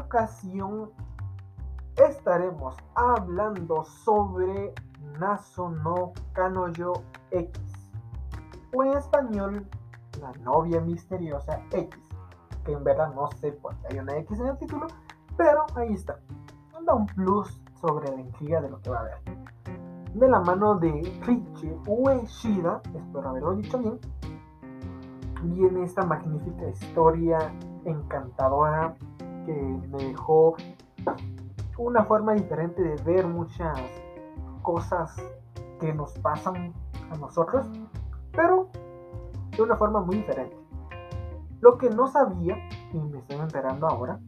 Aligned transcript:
ocasión 0.00 0.90
estaremos 1.96 2.76
hablando 2.94 3.84
sobre 3.84 4.74
Naso 5.18 5.70
no 5.70 6.12
Kanoyo 6.32 6.92
X, 7.30 7.60
o 8.74 8.84
en 8.84 8.96
español, 8.96 9.66
la 10.20 10.32
novia 10.42 10.80
misteriosa 10.80 11.60
X, 11.70 11.88
que 12.64 12.72
en 12.72 12.84
verdad 12.84 13.12
no 13.14 13.28
sé 13.40 13.52
por 13.52 13.74
qué 13.76 13.88
hay 13.90 13.98
una 13.98 14.16
X 14.18 14.40
en 14.40 14.46
el 14.46 14.58
título, 14.58 14.86
pero 15.36 15.66
ahí 15.76 15.92
está. 15.92 16.18
Da 16.84 16.94
un 16.94 17.06
plus 17.06 17.60
sobre 17.80 18.10
la 18.10 18.20
intriga 18.20 18.60
de 18.60 18.70
lo 18.70 18.80
que 18.80 18.90
va 18.90 18.98
a 18.98 19.00
haber. 19.00 19.18
De 20.14 20.28
la 20.28 20.40
mano 20.40 20.76
de 20.76 20.90
Richie 21.26 21.76
Ueshida, 21.86 22.80
espero 22.94 23.28
haberlo 23.28 23.54
dicho 23.54 23.78
bien, 23.78 23.98
viene 25.42 25.84
esta 25.84 26.04
magnífica 26.04 26.68
historia 26.68 27.38
encantadora 27.84 28.96
que 29.46 29.52
me 29.52 30.04
dejó 30.04 30.56
una 31.78 32.04
forma 32.04 32.34
diferente 32.34 32.82
de 32.82 33.02
ver 33.02 33.26
muchas 33.26 33.78
cosas 34.62 35.16
que 35.80 35.92
nos 35.92 36.12
pasan 36.18 36.72
a 37.10 37.16
nosotros, 37.16 37.66
pero 38.32 38.68
de 39.56 39.62
una 39.62 39.76
forma 39.76 40.00
muy 40.00 40.16
diferente. 40.16 40.56
Lo 41.60 41.76
que 41.78 41.90
no 41.90 42.06
sabía, 42.06 42.56
y 42.92 42.98
me 42.98 43.18
estoy 43.18 43.38
enterando 43.38 43.86
ahora, 43.86 44.20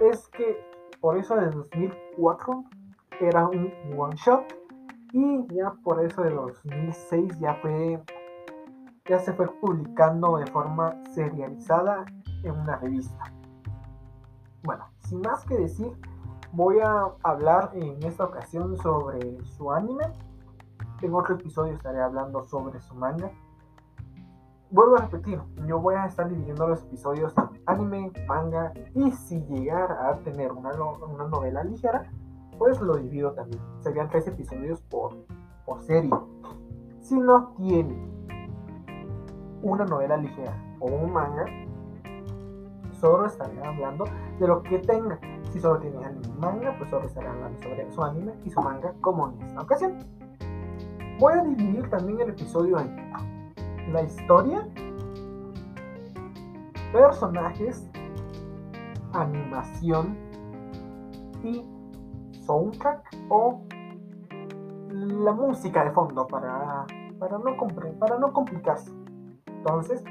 es 0.00 0.28
que 0.28 0.58
por 1.00 1.16
eso 1.16 1.36
de 1.36 1.50
2004 1.50 2.64
era 3.20 3.46
un 3.46 3.72
one 3.96 4.16
shot 4.16 4.44
y 5.12 5.46
ya 5.54 5.72
por 5.84 6.04
eso 6.04 6.22
de 6.22 6.30
2006 6.30 7.38
ya 7.38 7.54
fue 7.62 8.02
ya 9.06 9.18
se 9.18 9.34
fue 9.34 9.46
publicando 9.60 10.38
de 10.38 10.46
forma 10.46 10.94
serializada 11.12 12.06
en 12.42 12.52
una 12.52 12.76
revista. 12.76 13.32
Bueno, 14.64 14.86
sin 15.00 15.20
más 15.20 15.44
que 15.44 15.58
decir, 15.58 15.92
voy 16.52 16.78
a 16.80 17.12
hablar 17.22 17.72
en 17.74 18.02
esta 18.02 18.24
ocasión 18.24 18.78
sobre 18.78 19.44
su 19.44 19.70
anime. 19.70 20.04
En 21.02 21.14
otro 21.14 21.34
episodio 21.34 21.74
estaré 21.74 22.00
hablando 22.00 22.42
sobre 22.44 22.80
su 22.80 22.94
manga. 22.94 23.30
Vuelvo 24.70 24.96
a 24.96 25.02
repetir, 25.02 25.38
yo 25.66 25.78
voy 25.78 25.96
a 25.96 26.06
estar 26.06 26.30
dividiendo 26.30 26.66
los 26.66 26.82
episodios 26.82 27.34
en 27.36 27.60
anime, 27.66 28.10
manga 28.26 28.72
y 28.94 29.10
si 29.10 29.44
llegara 29.44 30.08
a 30.08 30.16
tener 30.20 30.50
una, 30.50 30.70
una 30.70 31.28
novela 31.28 31.62
ligera, 31.62 32.10
pues 32.58 32.80
lo 32.80 32.96
divido 32.96 33.32
también. 33.32 33.62
Serían 33.80 34.08
tres 34.08 34.26
episodios 34.28 34.80
por, 34.80 35.14
por 35.66 35.82
serie. 35.82 36.10
Si 37.02 37.20
no 37.20 37.52
tiene 37.58 38.10
una 39.60 39.84
novela 39.84 40.16
ligera 40.16 40.56
o 40.80 40.86
un 40.86 41.12
manga, 41.12 41.44
solo 42.98 43.26
estaré 43.26 43.62
hablando 43.62 44.06
de 44.38 44.48
lo 44.48 44.62
que 44.62 44.78
tenga. 44.78 45.18
Si 45.52 45.60
solo 45.60 45.78
tiene 45.80 46.04
anime 46.04 46.26
y 46.26 46.40
manga, 46.40 46.74
pues 46.78 46.90
solo 46.90 47.06
estaré 47.06 47.28
hablando 47.28 47.62
sobre 47.62 47.90
su 47.92 48.02
anime 48.02 48.34
y 48.44 48.50
su 48.50 48.60
manga 48.60 48.92
como 49.00 49.30
en 49.30 49.42
esta 49.42 49.60
ocasión. 49.60 49.98
Voy 51.18 51.32
a 51.34 51.42
dividir 51.42 51.88
también 51.90 52.20
el 52.20 52.30
episodio 52.30 52.78
en 52.80 53.92
la 53.92 54.02
historia, 54.02 54.66
personajes, 56.92 57.88
animación 59.12 60.16
y 61.44 61.64
soundtrack 62.44 63.16
o 63.28 63.62
la 64.90 65.32
música 65.32 65.84
de 65.84 65.90
fondo 65.92 66.26
para, 66.26 66.86
para, 67.18 67.38
no, 67.38 67.56
para 67.98 68.18
no 68.18 68.32
complicarse. 68.32 68.90
Entonces, 69.46 70.02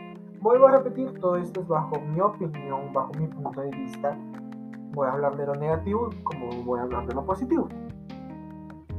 vuelvo 0.43 0.67
a 0.67 0.71
repetir, 0.71 1.17
todo 1.21 1.37
esto 1.37 1.61
es 1.61 1.67
bajo 1.69 1.99
mi 2.01 2.19
opinión, 2.19 2.91
bajo 2.91 3.13
mi 3.13 3.27
punto 3.27 3.61
de 3.61 3.71
vista. 3.71 4.17
Voy 4.91 5.07
a 5.07 5.13
hablar 5.13 5.37
de 5.37 5.45
lo 5.45 5.55
negativo 5.55 6.09
como 6.23 6.63
voy 6.63 6.81
a 6.81 6.83
hablar 6.83 7.07
de 7.07 7.13
lo 7.15 7.25
positivo. 7.25 7.69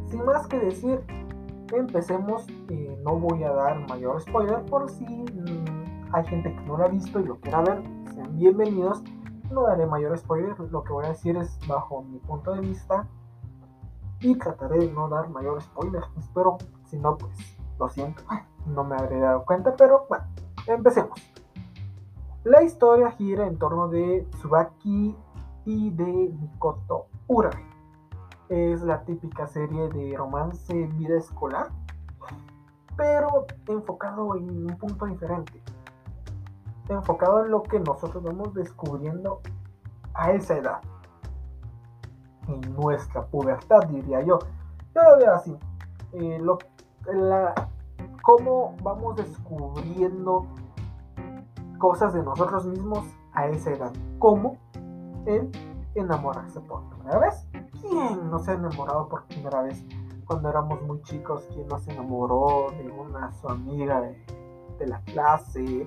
Sin 0.06 0.24
más 0.24 0.46
que 0.46 0.58
decir, 0.58 1.04
empecemos. 1.70 2.46
Eh, 2.70 2.98
no 3.04 3.16
voy 3.16 3.44
a 3.44 3.52
dar 3.52 3.86
mayor 3.88 4.20
spoiler 4.22 4.64
por 4.64 4.88
si 4.90 5.04
mm, 5.04 6.12
hay 6.12 6.24
gente 6.24 6.54
que 6.54 6.60
no 6.62 6.78
lo 6.78 6.84
ha 6.84 6.88
visto 6.88 7.20
y 7.20 7.24
lo 7.24 7.38
quiera 7.40 7.60
ver. 7.60 7.82
Sean 8.14 8.36
bienvenidos. 8.38 9.04
No 9.50 9.64
daré 9.64 9.86
mayor 9.86 10.16
spoiler. 10.16 10.58
Lo 10.58 10.82
que 10.82 10.92
voy 10.94 11.04
a 11.04 11.08
decir 11.10 11.36
es 11.36 11.58
bajo 11.68 12.02
mi 12.02 12.18
punto 12.20 12.52
de 12.54 12.62
vista. 12.62 13.06
Y 14.20 14.36
trataré 14.38 14.78
de 14.78 14.92
no 14.92 15.10
dar 15.10 15.28
mayor 15.28 15.60
spoiler. 15.60 16.02
Espero, 16.18 16.56
si 16.86 16.96
no, 16.98 17.18
pues 17.18 17.36
lo 17.78 17.88
siento. 17.90 18.22
No 18.66 18.82
me 18.82 18.96
habré 18.96 19.20
dado 19.20 19.44
cuenta, 19.44 19.76
pero 19.76 20.06
bueno. 20.08 20.24
Empecemos. 20.66 21.33
La 22.44 22.62
historia 22.62 23.10
gira 23.12 23.46
en 23.46 23.56
torno 23.56 23.88
de 23.88 24.28
Tsubaki 24.32 25.16
y 25.64 25.90
de 25.92 26.04
Mikoto 26.04 27.06
Urare. 27.26 27.64
Es 28.50 28.82
la 28.82 29.02
típica 29.02 29.46
serie 29.46 29.88
de 29.88 30.14
romance 30.14 30.86
vida 30.88 31.16
escolar, 31.16 31.70
pero 32.98 33.46
enfocado 33.66 34.36
en 34.36 34.70
un 34.70 34.76
punto 34.76 35.06
diferente. 35.06 35.62
Enfocado 36.90 37.46
en 37.46 37.50
lo 37.50 37.62
que 37.62 37.80
nosotros 37.80 38.22
vamos 38.22 38.52
descubriendo 38.52 39.40
a 40.12 40.32
esa 40.32 40.58
edad. 40.58 40.80
En 42.46 42.60
nuestra 42.74 43.24
pubertad, 43.24 43.84
diría 43.88 44.20
yo. 44.20 44.38
Yo 44.94 45.02
lo 45.02 45.16
veo 45.16 45.32
así. 45.32 45.56
Eh, 46.12 46.38
lo, 46.42 46.58
cómo 48.20 48.76
vamos 48.82 49.16
descubriendo 49.16 50.46
cosas 51.78 52.14
de 52.14 52.22
nosotros 52.22 52.66
mismos 52.66 53.04
a 53.32 53.48
esa 53.48 53.72
edad. 53.72 53.92
Como 54.18 54.56
el 55.26 55.50
enamorarse 55.94 56.60
por 56.60 56.82
primera 56.90 57.18
vez. 57.18 57.46
¿Quién 57.80 58.30
no 58.30 58.38
se 58.38 58.52
ha 58.52 58.54
enamorado 58.54 59.08
por 59.08 59.24
primera 59.26 59.62
vez 59.62 59.84
cuando 60.26 60.48
éramos 60.48 60.82
muy 60.82 61.00
chicos? 61.02 61.46
¿Quién 61.52 61.68
no 61.68 61.78
se 61.78 61.92
enamoró 61.92 62.70
de 62.78 62.90
una 62.90 63.30
su 63.32 63.48
amiga 63.48 64.00
de, 64.00 64.86
la 64.86 65.00
clase 65.02 65.84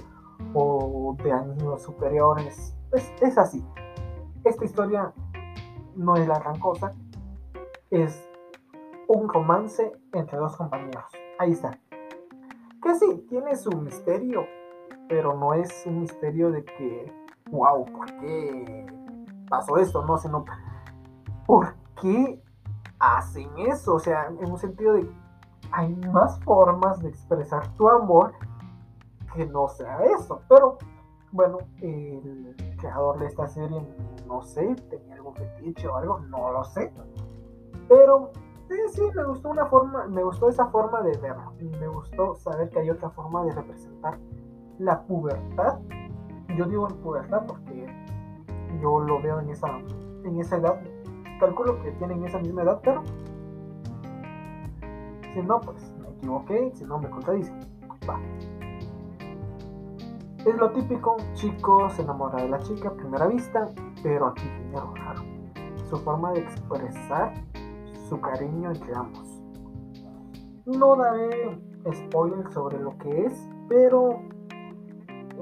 o 0.53 1.15
de 1.23 1.31
años 1.31 1.81
superiores? 1.81 2.75
Pues 2.89 3.11
es 3.21 3.37
así. 3.37 3.63
Esta 4.43 4.65
historia 4.65 5.13
no 5.95 6.15
es 6.15 6.27
la 6.27 6.39
gran 6.39 6.59
cosa. 6.59 6.93
Es 7.89 8.23
un 9.07 9.27
romance 9.29 9.91
entre 10.13 10.37
dos 10.37 10.55
compañeros. 10.55 11.05
Ahí 11.39 11.51
está 11.51 11.77
que 12.87 12.95
sí, 12.95 13.25
tiene 13.29 13.55
su 13.55 13.71
misterio, 13.71 14.45
pero 15.07 15.35
no 15.35 15.53
es 15.53 15.85
un 15.85 16.01
misterio 16.01 16.51
de 16.51 16.63
que, 16.63 17.11
wow, 17.49 17.85
¿por 17.85 18.05
qué 18.19 18.85
pasó 19.49 19.77
esto? 19.77 20.05
No, 20.05 20.17
sino, 20.17 20.45
¿por 21.45 21.75
qué 22.01 22.41
hacen 22.99 23.49
eso? 23.57 23.95
O 23.95 23.99
sea, 23.99 24.27
en 24.27 24.51
un 24.51 24.57
sentido 24.57 24.93
de, 24.93 25.09
hay 25.71 25.95
más 26.11 26.39
formas 26.41 27.01
de 27.01 27.09
expresar 27.09 27.67
tu 27.75 27.89
amor 27.89 28.33
que 29.33 29.45
no 29.45 29.67
sea 29.67 29.99
eso, 30.03 30.41
pero 30.49 30.77
bueno, 31.31 31.59
el 31.81 32.55
creador 32.79 33.19
de 33.19 33.27
esta 33.27 33.47
serie, 33.47 33.81
no 34.27 34.41
sé, 34.41 34.75
tenía 34.89 35.15
algún 35.15 35.35
fetiche 35.35 35.87
o 35.87 35.95
algo, 35.95 36.19
no 36.19 36.51
lo 36.51 36.63
sé, 36.63 36.91
pero 37.87 38.31
Sí, 38.67 38.75
sí, 38.95 39.01
me 39.15 39.23
gustó 39.23 39.49
una 39.49 39.65
forma, 39.67 40.07
me 40.07 40.21
gustó 40.23 40.49
esa 40.49 40.67
forma 40.67 41.01
de 41.01 41.17
verlo. 41.17 41.53
Me 41.79 41.87
gustó 41.87 42.35
saber 42.35 42.69
que 42.69 42.79
hay 42.79 42.89
otra 42.89 43.09
forma 43.11 43.45
de 43.45 43.53
representar 43.53 44.19
la 44.79 45.01
pubertad. 45.03 45.79
Yo 46.55 46.65
digo 46.65 46.89
en 46.89 46.95
pubertad 46.97 47.45
porque 47.47 47.87
yo 48.81 48.99
lo 48.99 49.21
veo 49.21 49.39
en 49.39 49.49
esa, 49.49 49.67
en 50.23 50.39
esa 50.39 50.57
edad. 50.57 50.81
Calculo 51.39 51.81
que 51.81 51.91
tienen 51.93 52.23
esa 52.25 52.39
misma 52.39 52.63
edad, 52.63 52.79
pero 52.83 53.03
si 55.33 55.41
no, 55.41 55.61
pues 55.61 55.95
me 55.99 56.09
equivoqué, 56.09 56.71
si 56.73 56.85
no 56.85 56.97
me 56.99 57.09
contradice. 57.09 57.53
Es 60.45 60.55
lo 60.55 60.71
típico, 60.71 61.17
chico 61.33 61.89
se 61.89 62.03
enamora 62.03 62.41
de 62.41 62.49
la 62.49 62.59
chica 62.59 62.89
a 62.89 62.93
primera 62.93 63.27
vista, 63.27 63.69
pero 64.01 64.27
aquí 64.27 64.43
tiene 64.43 64.77
algo 64.77 64.95
raro. 64.95 65.21
Su 65.89 65.97
forma 65.97 66.31
de 66.31 66.39
expresar 66.39 67.33
su 68.07 68.19
cariño 68.21 68.71
entre 68.71 68.95
ambos. 68.95 69.41
No 70.65 70.95
daré 70.95 71.59
spoiler 71.93 72.51
sobre 72.51 72.79
lo 72.79 72.97
que 72.97 73.25
es, 73.25 73.49
pero 73.67 74.21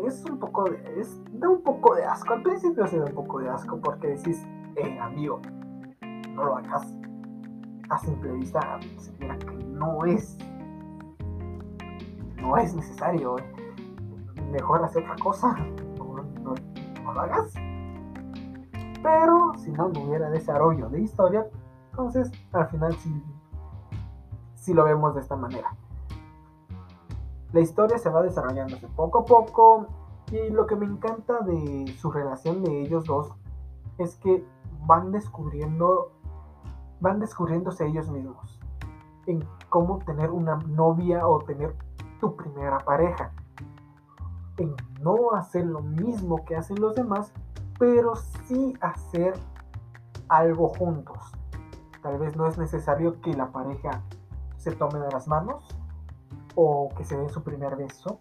es 0.05 0.23
un 0.25 0.39
poco 0.39 0.69
de, 0.69 0.99
es, 0.99 1.21
da 1.33 1.49
un 1.49 1.61
poco 1.61 1.95
de 1.95 2.03
asco. 2.03 2.33
Al 2.33 2.43
principio 2.43 2.85
se 2.87 2.99
da 2.99 3.05
un 3.05 3.13
poco 3.13 3.39
de 3.39 3.49
asco 3.49 3.79
porque 3.79 4.09
decís, 4.09 4.45
eh, 4.75 4.99
amigo, 4.99 5.41
no 6.33 6.45
lo 6.45 6.57
hagas. 6.57 6.93
A 7.89 7.99
simple 7.99 8.31
vista 8.33 8.79
se 8.97 9.11
mira 9.19 9.37
que 9.37 9.51
no 9.65 10.05
es, 10.05 10.37
no 12.37 12.57
es 12.57 12.75
necesario. 12.75 13.35
Mejor 14.51 14.83
hacer 14.83 15.03
otra 15.03 15.15
cosa, 15.23 15.55
no, 16.43 17.13
lo 17.13 17.19
hagas. 17.19 17.53
Pero 19.01 19.53
si 19.57 19.71
no, 19.71 19.89
no 19.89 20.01
hubiera 20.01 20.29
desarrollo 20.29 20.89
de 20.89 21.01
historia, 21.01 21.45
entonces, 21.91 22.31
al 22.51 22.67
final 22.69 22.93
sí, 24.55 24.73
lo 24.73 24.83
vemos 24.83 25.15
de 25.15 25.21
esta 25.21 25.35
manera. 25.35 25.75
La 27.55 27.61
historia 27.61 27.97
se 27.97 28.09
va 28.09 28.21
desarrollándose 28.21 28.85
poco 28.97 29.19
a 29.19 29.23
poco 29.23 29.87
y 30.29 30.49
lo 30.49 30.67
que 30.67 30.75
me 30.75 30.85
encanta 30.85 31.39
de 31.39 31.87
su 31.97 32.11
relación 32.11 32.61
de 32.65 32.81
ellos 32.81 33.05
dos 33.05 33.33
es 33.97 34.17
que 34.17 34.45
van 34.85 35.13
descubriendo, 35.13 36.11
van 36.99 37.21
descubriéndose 37.21 37.87
ellos 37.87 38.09
mismos 38.09 38.59
en 39.25 39.47
cómo 39.69 39.99
tener 39.99 40.31
una 40.31 40.57
novia 40.67 41.25
o 41.25 41.39
tener 41.45 41.73
tu 42.19 42.35
primera 42.35 42.79
pareja. 42.79 43.31
En 44.57 44.75
no 44.99 45.31
hacer 45.31 45.65
lo 45.65 45.79
mismo 45.79 46.43
que 46.43 46.57
hacen 46.57 46.81
los 46.81 46.93
demás, 46.93 47.31
pero 47.79 48.17
sí 48.17 48.73
hacer 48.81 49.33
algo 50.27 50.67
juntos. 50.77 51.31
Tal 52.03 52.17
vez 52.17 52.35
no 52.35 52.47
es 52.47 52.57
necesario 52.57 53.21
que 53.21 53.33
la 53.33 53.53
pareja 53.53 54.01
se 54.57 54.73
tome 54.73 54.99
de 54.99 55.09
las 55.09 55.29
manos 55.29 55.65
o 56.55 56.89
que 56.95 57.03
se 57.03 57.17
den 57.17 57.29
su 57.29 57.43
primer 57.43 57.75
beso 57.75 58.19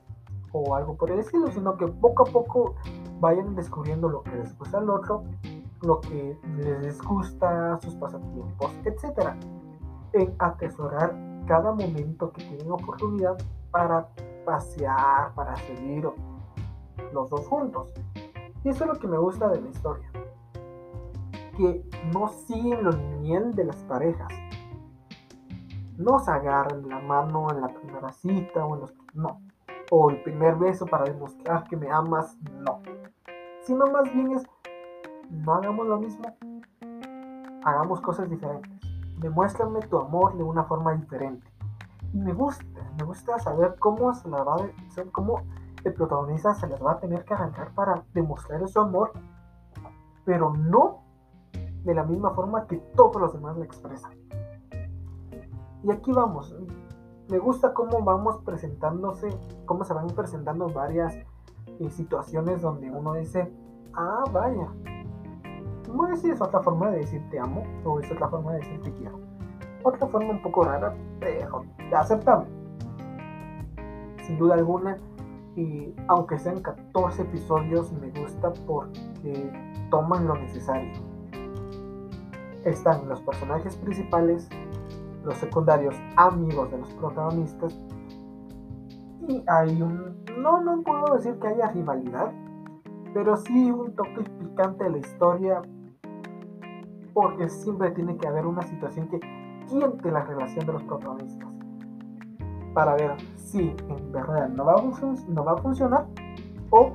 o 0.53 0.75
algo 0.75 0.97
por 0.97 1.11
el 1.11 1.19
estilo, 1.19 1.51
sino 1.51 1.77
que 1.77 1.87
poco 1.87 2.29
a 2.29 2.33
poco 2.33 2.75
vayan 3.21 3.55
descubriendo 3.55 4.09
lo 4.09 4.23
que 4.23 4.37
les 4.37 4.57
gusta 4.57 4.79
al 4.79 4.89
otro, 4.89 5.25
lo 5.83 6.01
que 6.01 6.39
les 6.59 7.01
gusta, 7.03 7.79
sus 7.81 7.95
pasatiempos, 7.97 8.71
etc. 8.85 9.31
En 10.13 10.35
atesorar 10.39 11.15
cada 11.47 11.73
momento 11.73 12.31
que 12.33 12.45
tienen 12.45 12.71
oportunidad 12.71 13.37
para 13.71 14.09
pasear, 14.45 15.35
para 15.35 15.57
seguir 15.57 16.09
los 17.13 17.29
dos 17.31 17.47
juntos. 17.49 17.93
Y 18.63 18.69
eso 18.69 18.85
es 18.85 18.91
lo 18.91 18.99
que 18.99 19.09
me 19.09 19.19
gusta 19.19 19.49
de 19.49 19.61
la 19.61 19.69
historia. 19.69 20.09
Que 21.57 21.85
no 22.13 22.29
siguen 22.29 22.85
lo 22.85 22.93
lineal 22.93 23.55
de 23.55 23.65
las 23.65 23.77
parejas. 23.85 24.29
No 25.97 26.19
se 26.19 26.31
agarran 26.31 26.89
la 26.89 27.01
mano 27.01 27.51
en 27.51 27.61
la 27.61 27.69
primera 27.69 28.13
cita 28.13 28.65
o 28.65 28.75
en 28.75 28.81
los... 28.83 28.95
No. 29.15 29.41
O 29.91 30.11
el 30.11 30.23
primer 30.23 30.57
beso 30.57 30.87
para 30.87 31.05
demostrar 31.05 31.65
que 31.65 31.77
me 31.77 31.91
amas. 31.91 32.37
No. 32.53 32.81
Sino 33.63 33.87
más 33.87 34.13
bien 34.13 34.33
es... 34.33 34.45
No 35.31 35.55
hagamos 35.55 35.87
lo 35.87 35.99
mismo. 35.99 36.25
Hagamos 37.65 38.01
cosas 38.01 38.29
diferentes. 38.29 38.73
Demuéstrame 39.19 39.81
tu 39.81 39.99
amor 39.99 40.37
de 40.37 40.43
una 40.43 40.65
forma 40.65 40.95
diferente. 40.95 41.47
Y 42.13 42.19
me 42.19 42.33
gusta, 42.33 42.65
me 42.99 43.05
gusta 43.05 43.39
saber 43.39 43.77
cómo 43.79 44.13
se 44.15 44.29
la 44.29 44.43
va 44.43 44.57
a... 44.57 45.05
Cómo 45.13 45.43
el 45.85 45.93
protagonista 45.93 46.55
se 46.55 46.67
les 46.67 46.83
va 46.83 46.93
a 46.93 46.99
tener 46.99 47.25
que 47.25 47.35
arrancar 47.35 47.71
para 47.75 48.03
demostrar 48.15 48.67
su 48.69 48.81
amor, 48.81 49.13
pero 50.25 50.55
no 50.55 51.03
de 51.85 51.95
la 51.95 52.05
misma 52.05 52.31
forma 52.31 52.67
que 52.67 52.79
todos 52.97 53.21
los 53.21 53.35
demás 53.35 53.57
le 53.59 53.67
expresan. 53.67 54.13
Y 55.85 55.91
aquí 55.91 56.13
vamos. 56.13 56.55
Me 57.29 57.39
gusta 57.39 57.75
cómo 57.75 58.03
vamos 58.03 58.39
presentándose, 58.45 59.29
cómo 59.67 59.85
se 59.85 59.93
van 59.93 60.07
presentando 60.09 60.69
varias 60.69 61.15
eh, 61.79 61.91
situaciones 61.91 62.63
donde 62.63 62.91
uno 62.91 63.15
dice, 63.15 63.53
ah, 63.93 64.25
vaya. 64.33 64.69
Bueno, 65.93 66.17
si 66.17 66.31
es 66.31 66.41
otra 66.41 66.61
forma 66.61 66.91
de 66.91 66.99
decir 66.99 67.23
te 67.31 67.39
amo, 67.39 67.65
o 67.85 68.01
es 68.01 68.11
otra 68.11 68.29
forma 68.29 68.53
de 68.53 68.59
decir 68.61 68.83
te 68.83 68.93
quiero. 68.95 69.21
Otra 69.83 70.07
forma 70.07 70.31
un 70.31 70.43
poco 70.43 70.65
rara, 70.65 70.95
pero 71.21 71.65
aceptable. 71.95 72.47
Sin 74.23 74.39
duda 74.39 74.55
alguna, 74.55 74.97
y 75.55 75.95
aunque 76.09 76.39
sean 76.39 76.61
14 76.61 77.23
episodios, 77.23 77.93
me 77.93 78.11
gusta 78.11 78.53
porque 78.67 79.53
toman 79.91 80.27
lo 80.27 80.35
necesario. 80.37 80.93
Están 82.65 83.07
los 83.09 83.21
personajes 83.21 83.77
principales, 83.77 84.49
los 85.25 85.37
secundarios 85.39 85.95
amigos 86.17 86.71
de 86.71 86.79
los 86.79 86.89
protagonistas, 86.95 87.79
y 89.29 89.43
hay 89.47 89.81
un... 89.81 90.23
No, 90.39 90.61
no 90.61 90.83
puedo 90.83 91.17
decir 91.17 91.39
que 91.39 91.49
haya 91.49 91.71
rivalidad, 91.71 92.33
pero 93.15 93.37
sí 93.37 93.71
un 93.71 93.95
toque 93.95 94.23
picante 94.39 94.85
de 94.85 94.91
la 94.91 94.99
historia, 94.99 95.63
porque 97.15 97.49
siempre 97.49 97.93
tiene 97.93 98.17
que 98.17 98.27
haber 98.29 98.45
una 98.45 98.63
situación 98.63 99.09
que 99.09 99.21
quiente 99.69 100.11
la 100.11 100.25
relación 100.25 100.67
de 100.67 100.73
los 100.73 100.83
protagonistas 100.83 101.55
para 102.75 102.95
ver 102.95 103.17
si 103.37 103.75
en 103.89 104.13
verdad 104.13 104.49
no 104.49 104.65
va 104.65 104.75
a, 104.75 104.83
no 105.29 105.45
va 105.45 105.53
a 105.53 105.57
funcionar 105.59 106.07
o 106.71 106.93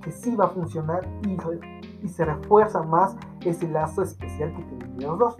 que 0.00 0.12
sí 0.12 0.34
va 0.36 0.46
a 0.46 0.48
funcionar 0.48 1.06
y, 1.26 1.36
y 2.04 2.08
se 2.08 2.24
refuerza 2.24 2.82
más 2.82 3.16
ese 3.44 3.68
lazo 3.68 4.02
especial 4.02 4.54
que 4.54 4.62
tienen 4.62 4.96
los 5.00 5.18
dos. 5.18 5.36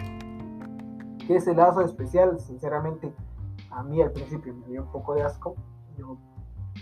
Ese 1.37 1.55
lazo 1.55 1.81
especial, 1.81 2.39
sinceramente, 2.41 3.15
a 3.71 3.83
mí 3.83 4.03
al 4.03 4.13
principio 4.13 4.53
me 4.53 4.67
dio 4.67 4.83
un 4.83 4.93
poco 4.93 5.15
de 5.15 5.23
asco. 5.23 5.55
Yo 5.97 6.19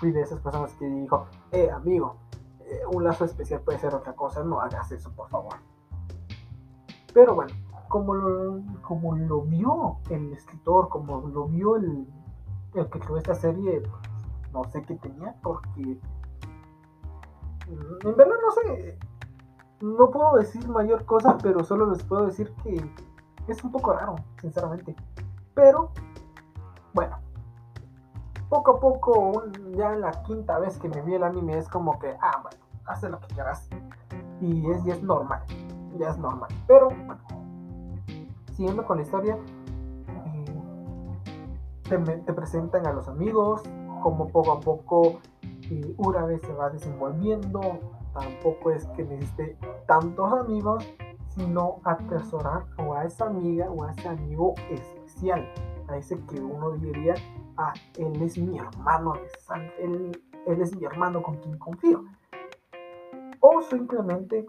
fui 0.00 0.10
de 0.10 0.22
esas 0.22 0.40
personas 0.40 0.74
que 0.74 0.86
dijo, 0.86 1.26
eh, 1.52 1.70
amigo, 1.70 2.16
eh, 2.60 2.80
un 2.92 3.04
lazo 3.04 3.24
especial 3.24 3.60
puede 3.60 3.78
ser 3.78 3.94
otra 3.94 4.12
cosa, 4.14 4.42
no 4.42 4.60
hagas 4.60 4.90
eso, 4.90 5.12
por 5.12 5.28
favor. 5.28 5.54
Pero 7.14 7.36
bueno, 7.36 7.54
como 7.88 8.14
lo, 8.14 8.60
como 8.82 9.16
lo 9.16 9.42
vio 9.42 9.98
el 10.10 10.32
escritor, 10.32 10.88
como 10.88 11.20
lo 11.28 11.46
vio 11.46 11.76
el, 11.76 12.08
el 12.74 12.90
que 12.90 12.98
creó 12.98 13.18
esta 13.18 13.36
serie, 13.36 13.82
no 14.52 14.64
sé 14.64 14.82
qué 14.82 14.96
tenía, 14.96 15.36
porque 15.44 16.00
mm, 17.68 18.08
en 18.08 18.16
verdad 18.16 18.34
no 18.42 18.50
sé, 18.50 18.98
no 19.80 20.10
puedo 20.10 20.34
decir 20.34 20.66
mayor 20.68 21.04
cosa, 21.04 21.38
pero 21.40 21.62
solo 21.62 21.86
les 21.86 22.02
puedo 22.02 22.26
decir 22.26 22.52
que 22.64 22.84
es 23.48 23.62
un 23.64 23.72
poco 23.72 23.92
raro, 23.92 24.16
sinceramente. 24.40 24.94
Pero, 25.54 25.90
bueno, 26.94 27.18
poco 28.48 28.72
a 28.72 28.80
poco, 28.80 29.44
ya 29.76 29.92
en 29.92 30.00
la 30.00 30.22
quinta 30.22 30.58
vez 30.58 30.78
que 30.78 30.88
me 30.88 31.02
vi 31.02 31.14
el 31.14 31.22
anime, 31.22 31.58
es 31.58 31.68
como 31.68 31.98
que, 31.98 32.16
ah, 32.20 32.40
bueno, 32.42 32.58
haz 32.86 33.02
lo 33.02 33.20
que 33.20 33.28
quieras. 33.28 33.68
Y 34.40 34.70
es, 34.70 34.84
es 34.86 35.02
normal, 35.02 35.42
ya 35.98 36.10
es 36.10 36.18
normal. 36.18 36.50
Pero, 36.66 36.88
bueno, 36.88 37.20
siguiendo 38.54 38.84
con 38.84 38.98
la 38.98 39.02
historia, 39.02 39.38
te, 42.24 42.32
presentan 42.32 42.86
a 42.86 42.92
los 42.92 43.08
amigos, 43.08 43.62
como 44.02 44.28
poco 44.28 44.52
a 44.52 44.60
poco 44.60 45.20
eh, 45.70 45.94
una 45.98 46.24
vez 46.24 46.40
se 46.42 46.52
va 46.52 46.70
desenvolviendo. 46.70 47.60
Tampoco 48.12 48.70
es 48.70 48.86
que 48.88 49.04
necesite 49.04 49.56
tantos 49.86 50.32
amigos, 50.32 50.84
sino 51.30 51.80
atesorar 51.84 52.66
o 52.78 52.94
a 52.94 53.04
esa 53.04 53.26
amiga 53.26 53.70
o 53.70 53.84
a 53.84 53.92
ese 53.92 54.08
amigo 54.08 54.54
especial. 54.70 55.48
A 55.88 55.96
ese 55.96 56.18
que 56.26 56.40
uno 56.40 56.72
diría, 56.72 57.14
ah, 57.56 57.72
él 57.98 58.20
es 58.22 58.38
mi 58.38 58.58
hermano 58.58 59.14
él, 59.78 60.12
es 60.46 60.76
mi 60.76 60.84
hermano 60.84 61.22
con 61.22 61.36
quien 61.38 61.58
confío. 61.58 62.04
O 63.40 63.62
simplemente 63.62 64.46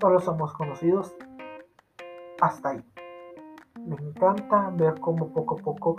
solo 0.00 0.20
somos 0.20 0.52
conocidos 0.54 1.14
hasta 2.40 2.70
ahí. 2.70 2.84
Me 3.86 3.96
encanta 3.96 4.70
ver 4.70 5.00
cómo 5.00 5.28
poco 5.28 5.58
a 5.58 5.62
poco 5.62 5.96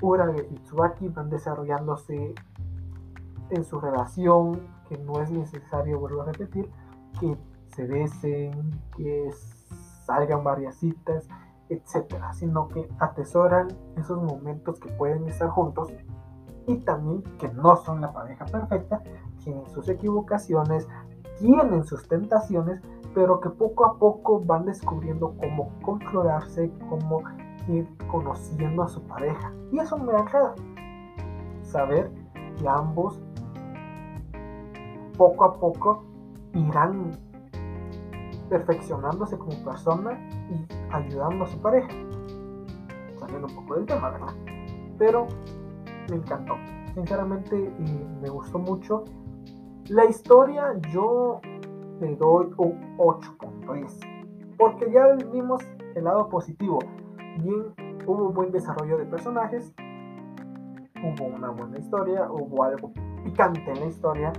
Urage 0.00 0.48
y 0.50 0.54
Tsubaki 0.56 1.08
van 1.08 1.30
desarrollándose 1.30 2.34
en 3.50 3.64
su 3.64 3.80
relación, 3.80 4.60
que 4.88 4.98
no 4.98 5.20
es 5.20 5.30
necesario, 5.30 5.98
vuelvo 6.00 6.22
a 6.22 6.26
repetir, 6.26 6.68
que 7.20 7.36
se 7.74 7.86
besen, 7.86 8.52
que 8.96 9.30
salgan 10.04 10.44
varias 10.44 10.76
citas, 10.76 11.28
etcétera, 11.68 12.32
sino 12.32 12.68
que 12.68 12.88
atesoran 12.98 13.68
esos 13.96 14.22
momentos 14.22 14.78
que 14.78 14.90
pueden 14.92 15.26
estar 15.28 15.48
juntos 15.48 15.92
y 16.66 16.76
también 16.78 17.22
que 17.38 17.48
no 17.48 17.76
son 17.76 18.00
la 18.00 18.12
pareja 18.12 18.44
perfecta, 18.44 19.02
tienen 19.42 19.68
sus 19.70 19.88
equivocaciones, 19.88 20.86
tienen 21.38 21.84
sus 21.84 22.06
tentaciones, 22.06 22.80
pero 23.14 23.40
que 23.40 23.50
poco 23.50 23.86
a 23.86 23.98
poco 23.98 24.40
van 24.40 24.66
descubriendo 24.66 25.34
cómo 25.38 25.72
controlarse, 25.82 26.70
cómo 26.88 27.22
ir 27.68 27.88
conociendo 28.10 28.82
a 28.82 28.88
su 28.88 29.02
pareja. 29.02 29.52
Y 29.72 29.78
eso 29.78 29.98
me 29.98 30.12
agrada. 30.12 30.54
Saber 31.62 32.10
que 32.58 32.68
ambos 32.68 33.20
poco 35.16 35.44
a 35.44 35.52
poco 35.54 36.04
irán 36.54 37.12
perfeccionándose 38.52 39.38
como 39.38 39.52
persona 39.64 40.20
y 40.50 40.66
ayudando 40.92 41.44
a 41.44 41.46
su 41.46 41.58
pareja. 41.62 41.88
Saliendo 43.18 43.46
un 43.46 43.54
poco 43.54 43.76
del 43.76 43.86
tema, 43.86 44.10
¿verdad? 44.10 44.34
Pero 44.98 45.26
me 46.10 46.16
encantó. 46.16 46.56
Sinceramente 46.92 47.72
me 48.20 48.28
gustó 48.28 48.58
mucho. 48.58 49.04
La 49.88 50.04
historia 50.04 50.74
yo 50.90 51.40
le 52.00 52.14
doy 52.16 52.52
un 52.58 52.98
8.10. 52.98 54.56
Porque 54.58 54.92
ya 54.92 55.14
vimos 55.32 55.62
el 55.94 56.04
lado 56.04 56.28
positivo 56.28 56.78
bien, 57.38 57.74
hubo 58.06 58.26
un 58.26 58.34
buen 58.34 58.52
desarrollo 58.52 58.98
de 58.98 59.06
personajes, 59.06 59.72
hubo 61.02 61.24
una 61.24 61.48
buena 61.48 61.78
historia, 61.78 62.30
hubo 62.30 62.64
algo 62.64 62.92
picante 63.24 63.64
en 63.66 63.80
la 63.80 63.86
historia, 63.86 64.32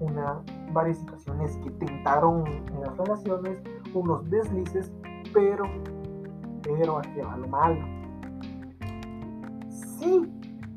una, 0.00 0.42
varias 0.72 0.98
situaciones 0.98 1.56
que 1.58 1.70
tentaron 1.70 2.46
en 2.46 2.80
las 2.80 2.96
relaciones, 2.96 3.58
unos 3.94 4.28
deslices, 4.30 4.92
pero, 5.32 5.64
pero 6.62 6.98
aquí 6.98 7.20
va 7.20 7.36
lo 7.36 7.48
malo. 7.48 7.84
Sí, 9.70 10.30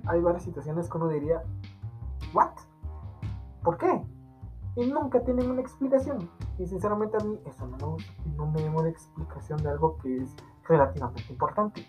hay 0.05 0.21
varias 0.21 0.43
situaciones 0.43 0.89
que 0.89 0.97
uno 0.97 1.09
diría, 1.09 1.43
¿what? 2.33 2.51
¿Por 3.63 3.77
qué? 3.77 4.01
y 4.75 4.87
nunca 4.87 5.21
tienen 5.21 5.49
una 5.49 5.61
explicación. 5.61 6.29
Y 6.57 6.65
sinceramente 6.65 7.17
a 7.17 7.25
mí 7.25 7.39
eso 7.45 7.67
no, 7.67 7.97
no 8.35 8.51
me 8.51 8.63
da 8.63 8.71
una 8.71 8.89
explicación 8.89 9.61
de 9.61 9.69
algo 9.69 9.97
que 9.97 10.17
es 10.17 10.35
relativamente 10.67 11.25
importante. 11.29 11.85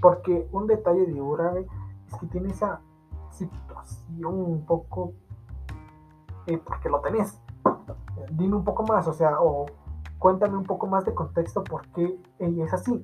Porque 0.00 0.48
un 0.52 0.66
detalle 0.66 1.06
de 1.06 1.20
Urabe 1.20 1.66
es 2.06 2.14
que 2.18 2.26
tiene 2.26 2.50
esa 2.50 2.80
situación 3.30 4.34
un 4.34 4.66
poco... 4.66 5.14
Porque 6.64 6.88
lo 6.88 7.00
tenés. 7.00 7.40
Dime 8.30 8.56
un 8.56 8.64
poco 8.64 8.82
más, 8.84 9.06
o 9.08 9.12
sea, 9.12 9.40
o 9.40 9.66
cuéntame 10.18 10.56
un 10.56 10.64
poco 10.64 10.86
más 10.86 11.04
de 11.04 11.14
contexto 11.14 11.62
por 11.62 11.86
qué 11.88 12.20
ella 12.38 12.64
es 12.64 12.72
así. 12.72 13.02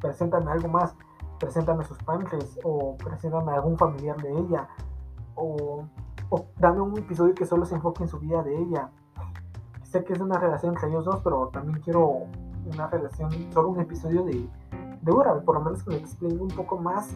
Preséntame 0.00 0.50
algo 0.50 0.68
más, 0.68 0.94
preséntame 1.38 1.84
sus 1.84 1.98
padres 1.98 2.58
o 2.62 2.96
preséntame 2.96 3.52
algún 3.52 3.76
familiar 3.78 4.16
de 4.20 4.30
ella 4.30 4.68
o, 5.36 5.84
dame 6.58 6.80
un 6.80 6.98
episodio 6.98 7.34
que 7.34 7.46
solo 7.46 7.64
se 7.64 7.74
enfoque 7.74 8.02
en 8.04 8.08
su 8.08 8.18
vida 8.18 8.42
de 8.42 8.56
ella. 8.56 8.90
Sé 9.82 10.04
que 10.04 10.12
es 10.12 10.20
una 10.20 10.38
relación 10.38 10.74
entre 10.74 10.88
ellos 10.88 11.04
dos, 11.04 11.20
pero 11.22 11.48
también 11.48 11.80
quiero 11.80 12.26
una 12.72 12.88
relación, 12.88 13.30
solo 13.52 13.68
un 13.68 13.80
episodio 13.80 14.24
de, 14.24 14.48
de 15.02 15.12
por 15.44 15.54
lo 15.54 15.60
menos 15.60 15.84
que 15.84 15.90
me 15.90 15.96
explique 15.96 16.34
un 16.34 16.48
poco 16.48 16.78
más 16.78 17.14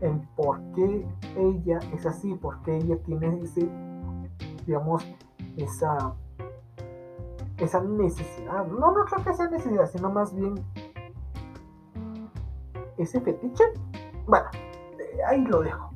el 0.00 0.20
por 0.36 0.60
qué 0.74 1.06
ella 1.36 1.80
es 1.92 2.06
así, 2.06 2.34
por 2.34 2.62
qué 2.62 2.76
ella 2.76 2.96
tiene 3.02 3.40
ese, 3.42 3.68
digamos, 4.68 5.02
esa 5.56 6.14
esa 7.56 7.80
necesidad. 7.80 8.66
No, 8.66 8.92
no 8.92 9.04
creo 9.04 9.24
que 9.24 9.34
sea 9.34 9.48
necesidad, 9.48 9.86
sino 9.86 10.10
más 10.10 10.32
bien 10.34 10.54
ese 12.96 13.20
fetiche. 13.20 13.64
Bueno, 14.26 14.46
eh, 14.98 15.24
ahí 15.26 15.44
lo 15.44 15.62
dejo. 15.62 15.90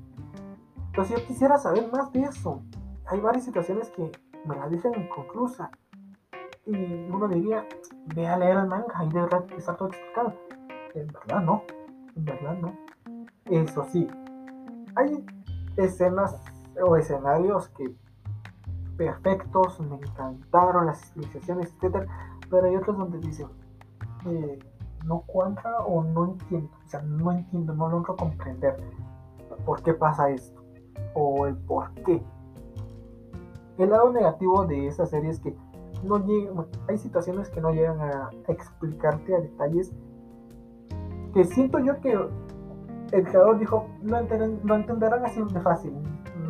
Entonces 0.87 1.21
yo 1.21 1.26
quisiera 1.26 1.59
saber 1.59 1.91
más 1.93 2.11
de 2.12 2.23
eso. 2.23 2.62
Hay 3.07 3.21
varias 3.21 3.45
situaciones 3.45 3.91
que 3.91 4.11
me 4.45 4.57
la 4.57 4.69
dejan 4.69 5.00
inconclusa. 5.00 5.71
Y 6.67 6.75
uno 7.11 7.29
diría, 7.29 7.67
ve 8.14 8.26
a 8.26 8.37
leer 8.37 8.57
el 8.57 8.67
manga 8.67 9.05
y 9.05 9.09
de 9.09 9.21
verdad 9.21 9.45
está 9.57 9.76
todo 9.76 9.88
explicado. 9.88 10.35
En 10.95 11.07
verdad 11.09 11.43
no. 11.43 11.62
En 12.17 12.25
verdad 12.25 12.57
no. 12.59 12.73
Eso 13.45 13.85
sí, 13.85 14.09
hay 14.95 15.25
escenas 15.76 16.37
o 16.81 16.97
escenarios 16.97 17.69
que 17.71 17.95
perfectos, 18.96 19.80
me 19.80 19.96
encantaron 19.96 20.87
las 20.87 21.12
civilizaciones, 21.12 21.75
etc. 21.80 22.08
Pero 22.50 22.66
hay 22.66 22.76
otros 22.76 22.99
donde 22.99 23.18
dicen, 23.18 23.49
eh, 24.26 24.58
no 25.04 25.22
cuadra 25.22 25.80
o 25.80 26.02
no 26.04 26.32
entiendo, 26.32 26.70
o 26.84 26.88
sea, 26.88 27.02
no 27.02 27.32
entiendo, 27.32 27.75
no 27.75 27.88
logro 27.88 28.16
comprender 28.16 28.76
por 29.64 29.82
qué 29.82 29.94
pasa 29.94 30.30
esto 30.30 30.62
o 31.14 31.46
el 31.46 31.56
por 31.56 31.92
qué. 32.04 32.22
El 33.78 33.90
lado 33.90 34.12
negativo 34.12 34.64
de 34.66 34.87
esa 34.87 35.06
serie 35.06 35.30
es 35.30 35.40
que 35.40 35.56
no 36.04 36.25
hay 36.88 36.99
situaciones 36.99 37.49
que 37.50 37.61
no 37.61 37.72
llegan 37.72 38.00
a 38.00 38.30
explicarte 38.49 39.34
a 39.34 39.40
detalles 39.40 39.92
que 41.32 41.44
siento 41.44 41.78
yo 41.78 42.00
que 42.00 42.12
el 43.12 43.25
creador 43.25 43.58
dijo, 43.58 43.88
lo, 44.02 44.18
entenderán 44.18 45.25
así 45.25 45.42
de 45.42 45.61
fácil, 45.61 45.92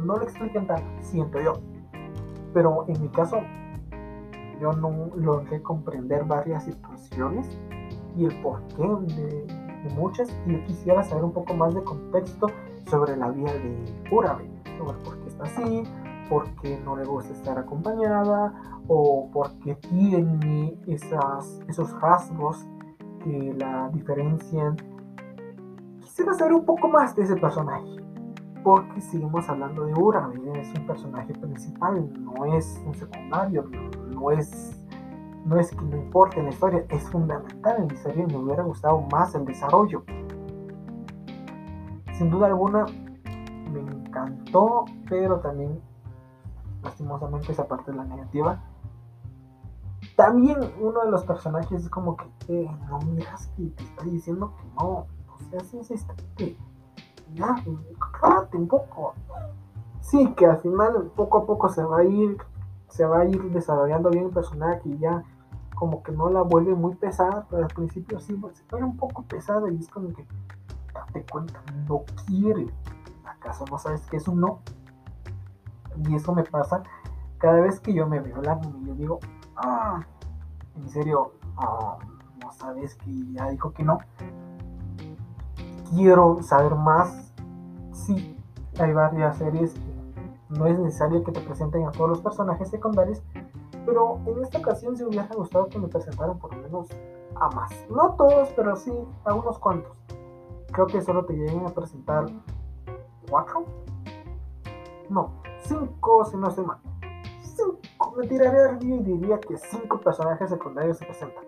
no 0.05 0.17
lo 0.17 0.23
expliquen 0.23 0.67
tanto, 0.67 0.85
siento 1.01 1.41
yo. 1.41 1.55
Pero 2.53 2.85
en 2.89 3.01
mi 3.01 3.09
caso, 3.09 3.39
yo 4.61 4.73
no 4.73 5.11
logré 5.17 5.63
comprender 5.63 6.25
varias 6.25 6.65
situaciones 6.65 7.59
y 8.17 8.27
el 8.27 8.43
porqué 8.43 8.87
de, 9.15 9.47
de 9.47 9.95
muchas. 9.95 10.29
Y 10.47 10.53
yo 10.53 10.65
quisiera 10.65 11.03
saber 11.03 11.25
un 11.25 11.33
poco 11.33 11.55
más 11.55 11.75
de 11.75 11.83
contexto 11.83 12.49
sobre 12.89 13.17
la 13.17 13.31
vida 13.31 13.53
de 13.53 14.09
Urabe, 14.11 14.49
sobre 14.79 14.99
por 14.99 15.19
qué 15.19 15.29
está 15.29 15.45
así, 15.45 15.83
por 16.29 16.45
qué 16.61 16.79
no 16.85 16.97
le 16.97 17.05
gusta 17.05 17.33
estar 17.33 17.59
acompañada 17.59 18.53
o 18.89 19.29
por 19.33 19.59
qué 19.61 19.75
tiene 19.77 20.79
esas, 20.87 21.61
esos 21.69 21.93
rasgos 22.01 22.67
que 23.25 23.55
la 23.59 23.89
diferencian. 23.93 24.77
Quisiera 26.01 26.35
saber 26.35 26.55
un 26.55 26.65
poco 26.65 26.89
más 26.89 27.15
de 27.17 27.23
ese 27.23 27.37
personaje 27.37 28.02
porque 28.63 29.01
seguimos 29.01 29.49
hablando 29.49 29.85
de 29.85 29.95
Urabe, 29.95 30.61
es 30.61 30.73
un 30.79 30.87
personaje 30.87 31.33
principal, 31.35 32.13
no 32.23 32.45
es 32.57 32.81
un 32.87 32.95
secundario, 32.95 33.65
no 34.11 34.31
es, 34.31 34.85
no 35.45 35.59
es 35.59 35.71
que 35.71 35.83
no 35.83 35.97
importe 35.97 36.39
en 36.39 36.47
la 36.47 36.51
historia, 36.51 36.85
es 36.89 37.03
fundamental 37.11 37.77
en 37.79 37.89
la 37.89 37.95
historia 37.95 38.27
me 38.27 38.37
hubiera 38.37 38.63
gustado 38.63 39.01
más 39.13 39.35
el 39.35 39.45
desarrollo. 39.45 40.05
Sin 42.15 42.31
duda 42.31 42.47
alguna, 42.47 42.87
me 43.73 43.81
encantó, 43.81 44.85
pero 45.09 45.41
también, 45.41 45.81
lastimosamente, 46.83 47.53
esa 47.53 47.67
parte 47.67 47.91
de 47.91 47.97
la 47.97 48.05
negativa. 48.05 48.63
También 50.17 50.59
uno 50.81 51.05
de 51.05 51.11
los 51.11 51.25
personajes 51.25 51.83
es 51.85 51.89
como 51.89 52.17
que, 52.17 52.27
eh, 52.49 52.71
no 52.89 52.99
miras 53.01 53.49
que 53.57 53.65
te 53.71 53.83
está 53.83 54.05
diciendo 54.05 54.55
que 54.57 54.65
no, 54.77 54.89
o 54.89 55.07
sea, 55.51 55.61
es 55.61 56.07
que 56.37 56.57
ya, 57.35 57.57
cállate 58.23 58.57
un 58.57 58.69
poco. 58.69 59.15
Sí, 60.01 60.33
que 60.35 60.47
al 60.47 60.59
final 60.59 61.11
poco 61.17 61.39
a 61.39 61.47
poco 61.47 61.69
se 61.69 61.83
va 61.83 61.99
a 61.99 62.05
ir, 62.05 62.39
se 62.89 63.05
va 63.05 63.21
a 63.21 63.25
ir 63.25 63.43
desarrollando 63.51 64.11
bien 64.11 64.27
el 64.27 64.31
personaje 64.31 64.81
y 64.85 64.99
ya 64.99 65.23
como 65.75 66.03
que 66.03 66.13
no 66.13 66.31
la 66.31 66.43
vuelve 66.43 66.75
muy 66.75 66.95
pesada, 66.95 67.47
pero 67.51 67.65
al 67.65 67.69
principio 67.69 68.21
sí 68.21 68.41
se 68.55 68.65
pone 68.65 68.85
un 68.85 68.97
poco 68.97 69.25
pesada 69.25 69.71
y 69.71 69.79
es 69.79 69.89
como 69.89 70.13
que 70.15 70.25
date 70.95 71.27
cuenta, 71.31 71.61
no 71.89 72.05
quiere. 72.27 72.67
¿Acaso 73.25 73.65
no 73.71 73.79
sabes 73.79 74.03
que 74.07 74.17
es 74.17 74.29
un 74.29 74.41
no? 74.41 74.61
Y 76.09 76.15
eso 76.15 76.33
me 76.33 76.45
pasa 76.45 76.83
cada 77.39 77.61
vez 77.61 77.81
que 77.81 77.93
yo 77.93 78.07
me 78.07 78.21
veo 78.21 78.39
anime 78.49 78.79
y 78.83 78.87
yo 78.87 78.95
digo, 78.95 79.21
ah, 79.57 80.01
en 80.77 80.89
serio, 80.89 81.33
ah, 81.57 81.99
no 82.41 82.53
sabes 82.53 82.95
que 82.95 83.33
ya 83.33 83.49
dijo 83.51 83.73
que 83.73 83.83
no 83.83 83.99
quiero 85.91 86.43
saber 86.43 86.77
más. 86.77 87.32
Sí, 88.07 88.37
hay 88.81 88.93
varias 88.93 89.37
series 89.37 89.75
que 89.75 90.59
no 90.59 90.67
es 90.67 90.77
necesario 90.77 91.23
que 91.23 91.31
te 91.31 91.41
presenten 91.41 91.87
a 91.87 91.93
todos 91.93 92.11
los 92.11 92.21
personajes 92.21 92.69
secundarios, 92.69 93.23
pero 93.87 94.19
en 94.27 94.43
esta 94.43 94.59
ocasión 94.59 94.97
sí 94.97 95.05
hubiera 95.05 95.29
gustado 95.37 95.69
que 95.69 95.79
me 95.79 95.87
presentaran 95.87 96.37
por 96.41 96.53
lo 96.53 96.63
menos 96.63 96.89
a 97.37 97.49
más. 97.51 97.71
No 97.89 98.17
todos, 98.17 98.49
pero 98.57 98.75
sí 98.75 98.93
a 99.25 99.35
unos 99.35 99.57
cuantos. 99.61 99.97
Creo 100.73 100.89
que 100.89 101.01
solo 101.01 101.25
te 101.27 101.35
lleguen 101.35 101.65
a 101.65 101.69
presentar 101.69 102.27
cuatro. 103.31 103.67
No, 105.09 105.35
cinco 105.61 106.25
si 106.25 106.37
no 106.37 106.49
estoy 106.49 106.67
mal. 106.67 106.79
Cinco. 107.41 108.17
Me 108.17 108.27
tiraré 108.27 108.69
al 108.69 108.83
y 108.83 108.99
diría 108.99 109.39
que 109.39 109.57
cinco 109.57 110.01
personajes 110.01 110.51
secundarios 110.51 110.99
se 110.99 111.05
presentan. 111.05 111.45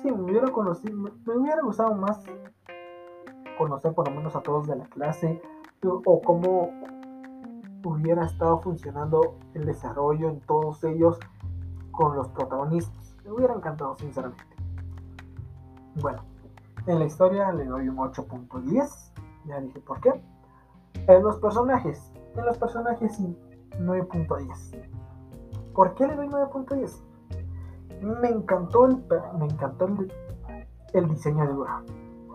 Sí, 0.00 0.12
me 0.12 0.22
hubiera 0.22 0.48
conocido, 0.52 0.96
me 0.96 1.36
hubiera 1.36 1.60
gustado 1.60 1.92
más 1.96 2.22
conocer 3.60 3.92
por 3.92 4.08
lo 4.08 4.14
menos 4.14 4.34
a 4.34 4.40
todos 4.40 4.66
de 4.66 4.74
la 4.74 4.86
clase 4.86 5.42
o 5.82 6.22
cómo 6.22 6.70
hubiera 7.84 8.24
estado 8.24 8.58
funcionando 8.60 9.36
el 9.52 9.66
desarrollo 9.66 10.30
en 10.30 10.40
todos 10.40 10.82
ellos 10.84 11.18
con 11.90 12.16
los 12.16 12.28
protagonistas. 12.28 13.16
Me 13.22 13.32
hubiera 13.32 13.52
encantado, 13.52 13.96
sinceramente. 13.98 14.56
Bueno, 15.96 16.22
en 16.86 16.98
la 17.00 17.04
historia 17.04 17.52
le 17.52 17.66
doy 17.66 17.90
un 17.90 17.98
8.10. 17.98 19.12
Ya 19.44 19.60
dije 19.60 19.80
por 19.80 20.00
qué. 20.00 20.22
En 21.06 21.22
los 21.22 21.36
personajes, 21.36 22.10
en 22.36 22.46
los 22.46 22.56
personajes 22.56 23.14
sí, 23.14 23.36
9.10. 23.78 25.72
¿Por 25.74 25.94
qué 25.94 26.06
le 26.06 26.16
doy 26.16 26.28
9.10? 26.28 28.20
Me 28.20 28.28
encantó 28.30 28.86
el, 28.86 29.04
me 29.38 29.44
encantó 29.44 29.86
el, 30.94 31.08
diseño 31.08 31.46
de 31.46 31.52
Dura 31.52 31.82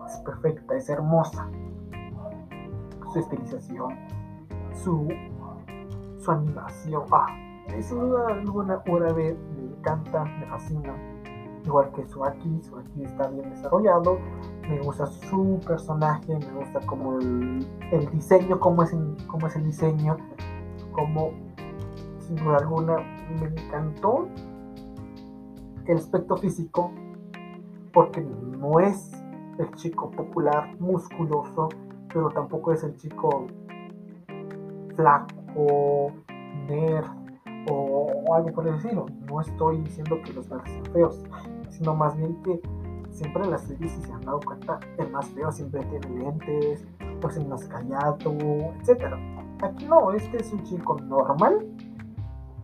es 0.06 0.16
perfecta, 0.18 0.76
es 0.76 0.88
hermosa. 0.88 1.48
Su 3.12 3.18
estilización, 3.18 3.94
su, 4.72 5.08
su 6.18 6.30
animación. 6.30 7.02
Ah, 7.12 7.26
es 7.76 7.90
una 7.92 8.42
buena 8.50 8.82
hora 8.88 9.12
de 9.12 9.34
me 9.34 9.76
encanta, 9.76 10.24
me 10.24 10.46
fascina. 10.46 10.94
Igual 11.64 11.90
que 11.92 12.06
su 12.06 12.24
aquí, 12.24 12.60
su 12.62 12.78
aquí 12.78 13.02
está 13.02 13.28
bien 13.28 13.50
desarrollado. 13.50 14.18
Me 14.68 14.80
gusta 14.80 15.06
su 15.06 15.60
personaje, 15.66 16.38
me 16.38 16.60
gusta 16.60 16.80
como 16.86 17.18
el, 17.18 17.66
el 17.90 18.10
diseño, 18.10 18.60
cómo 18.60 18.82
es, 18.82 18.94
cómo 19.26 19.46
es 19.46 19.56
el 19.56 19.64
diseño, 19.64 20.16
como 20.92 21.32
sin 22.20 22.36
duda 22.36 22.58
alguna 22.58 22.96
me 23.40 23.46
encantó 23.46 24.28
el 25.86 25.98
aspecto 25.98 26.36
físico 26.36 26.90
porque 27.92 28.20
no 28.20 28.80
es 28.80 29.12
el 29.58 29.70
chico 29.74 30.10
popular, 30.10 30.78
musculoso, 30.80 31.68
pero 32.12 32.30
tampoco 32.30 32.72
es 32.72 32.82
el 32.84 32.96
chico 32.96 33.46
flaco, 34.94 36.12
nerd 36.68 37.06
o, 37.70 38.34
algo 38.34 38.52
por 38.52 38.66
el 38.66 38.74
estilo. 38.76 39.06
No 39.28 39.40
estoy 39.40 39.78
diciendo 39.82 40.20
que 40.24 40.32
los 40.32 40.48
nerds 40.48 40.70
sean 40.70 40.84
feos, 40.86 41.24
sino 41.70 41.94
más 41.94 42.16
bien 42.16 42.40
que 42.42 42.60
siempre 43.10 43.44
en 43.44 43.50
las 43.50 43.62
series, 43.62 43.92
si 43.92 44.02
se 44.02 44.12
han 44.12 44.20
dado 44.22 44.40
cuenta, 44.40 44.78
el 44.98 45.10
más 45.10 45.26
feo 45.28 45.50
siempre 45.50 45.84
tiene 45.86 46.24
lentes, 46.24 46.86
pues 47.20 47.36
el 47.36 47.48
más 47.48 47.64
callado, 47.66 48.18
etc. 48.28 49.14
Aquí 49.62 49.86
no, 49.86 50.12
este 50.12 50.38
es 50.38 50.52
un 50.52 50.62
chico 50.64 50.96
normal, 51.00 51.66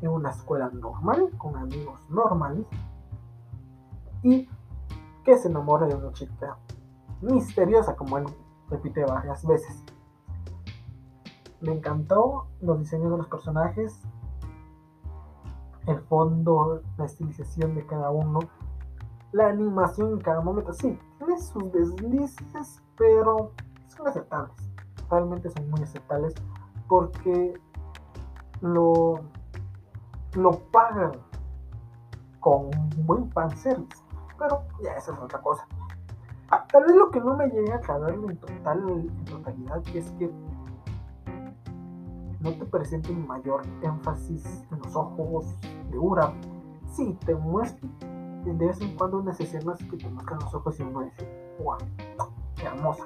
en 0.02 0.08
una 0.08 0.30
escuela 0.30 0.68
normal, 0.72 1.30
con 1.38 1.56
amigos 1.56 2.00
normales, 2.10 2.66
y 4.22 4.48
que 5.24 5.38
se 5.38 5.48
enamora 5.48 5.86
de 5.86 5.94
una 5.94 6.12
chica 6.12 6.58
misteriosa, 7.22 7.96
como 7.96 8.18
él 8.18 8.26
repite 8.68 9.04
varias 9.04 9.46
veces. 9.46 9.84
Me 11.60 11.72
encantó 11.72 12.48
los 12.60 12.78
diseños 12.78 13.12
de 13.12 13.18
los 13.18 13.28
personajes, 13.28 14.02
el 15.86 16.00
fondo, 16.00 16.82
la 16.96 17.04
estilización 17.04 17.74
de 17.74 17.86
cada 17.86 18.10
uno, 18.10 18.40
la 19.32 19.48
animación 19.48 20.12
en 20.12 20.20
cada 20.20 20.40
momento. 20.40 20.72
Sí, 20.72 20.98
tiene 21.18 21.38
sus 21.38 21.72
deslices, 21.72 22.82
pero 22.96 23.52
son 23.88 24.08
aceptables. 24.08 24.56
Realmente 25.10 25.50
son 25.50 25.70
muy 25.70 25.82
aceptables 25.82 26.34
porque 26.88 27.54
lo, 28.60 29.20
lo 30.34 30.50
pagan 30.70 31.12
con 32.40 32.70
buen 33.06 33.30
fanservice. 33.30 34.02
Pero 34.38 34.62
ya 34.82 34.92
esa 34.94 35.12
es 35.12 35.18
otra 35.18 35.40
cosa. 35.40 35.66
Tal 36.70 36.84
vez 36.84 36.94
lo 36.94 37.10
que 37.10 37.20
no 37.20 37.36
me 37.36 37.48
llega 37.48 37.76
a 37.76 37.80
caber 37.80 38.14
en 38.14 38.36
total, 38.36 38.88
en 38.88 39.24
totalidad, 39.24 39.82
es 39.94 40.10
que 40.12 40.30
no 42.40 42.52
te 42.52 42.64
presenten 42.66 43.26
mayor 43.26 43.62
énfasis 43.82 44.64
en 44.70 44.78
los 44.80 44.94
ojos 44.94 45.46
de 45.90 45.98
Ura. 45.98 46.34
Sí, 46.90 47.16
te 47.24 47.34
muestran 47.34 47.90
de 48.44 48.52
vez 48.66 48.80
en 48.80 48.96
cuando 48.96 49.18
unas 49.18 49.40
escenas 49.40 49.78
que 49.78 49.96
te 49.96 50.08
muestran 50.08 50.40
los 50.40 50.54
ojos 50.54 50.78
y 50.78 50.82
uno 50.82 51.02
dice, 51.02 51.56
wow, 51.62 51.78
qué 52.56 52.66
hermosa. 52.66 53.04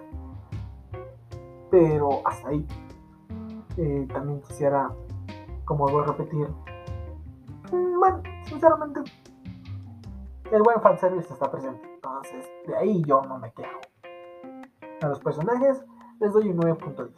Pero 1.70 2.26
hasta 2.26 2.48
ahí. 2.48 2.66
Eh, 3.76 4.08
también 4.12 4.40
quisiera, 4.40 4.90
como 5.66 5.86
voy 5.86 6.02
a 6.02 6.06
repetir, 6.06 6.48
mm, 7.70 7.98
bueno, 7.98 8.22
sinceramente, 8.44 9.00
el 10.50 10.62
buen 10.62 10.80
fanservice 10.80 11.32
está 11.32 11.50
presente. 11.50 11.95
Entonces, 12.06 12.48
de 12.68 12.76
ahí 12.76 13.02
yo 13.04 13.20
no 13.22 13.36
me 13.40 13.52
quejo. 13.52 13.80
A 15.02 15.08
los 15.08 15.18
personajes 15.18 15.84
les 16.20 16.32
doy 16.32 16.50
un 16.50 16.58
9.10. 16.58 17.10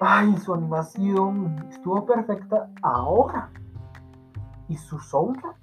Ay, 0.00 0.34
su 0.38 0.54
animación 0.54 1.68
estuvo 1.68 2.06
perfecta 2.06 2.70
ahora. 2.80 3.50
¿Y 4.68 4.76
su 4.78 4.98
soundtrack? 4.98 5.58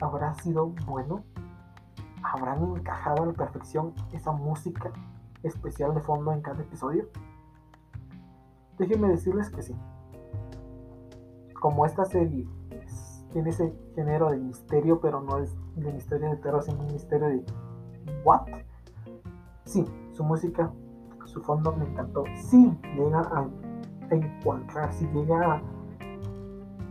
¿Habrá 0.00 0.34
sido 0.34 0.68
bueno? 0.86 1.24
¿Habrán 2.22 2.62
encajado 2.76 3.24
a 3.24 3.26
la 3.26 3.32
perfección 3.32 3.92
esa 4.12 4.30
música 4.30 4.92
especial 5.42 5.94
de 5.96 6.00
fondo 6.00 6.30
en 6.32 6.42
cada 6.42 6.62
episodio? 6.62 7.08
Déjenme 8.78 9.08
decirles 9.08 9.50
que 9.50 9.62
sí. 9.62 9.76
Como 11.60 11.84
esta 11.86 12.04
serie 12.04 12.46
tiene 13.32 13.50
ese 13.50 13.72
género 13.94 14.30
de 14.30 14.38
misterio, 14.38 15.00
pero 15.00 15.20
no 15.20 15.38
es 15.38 15.56
de 15.76 15.92
misterio 15.92 16.30
de 16.30 16.36
terror, 16.36 16.62
sino 16.62 16.80
un 16.80 16.92
misterio 16.92 17.28
de 17.28 17.44
¿what? 18.24 18.42
Sí, 19.64 19.86
su 20.12 20.24
música 20.24 20.72
su 21.30 21.40
fondo 21.42 21.72
me 21.72 21.84
encantó. 21.86 22.24
Sí, 22.36 22.76
llega 22.96 23.20
a, 23.20 23.48
encontrar, 24.10 24.92
si 24.92 25.06
llega 25.08 25.62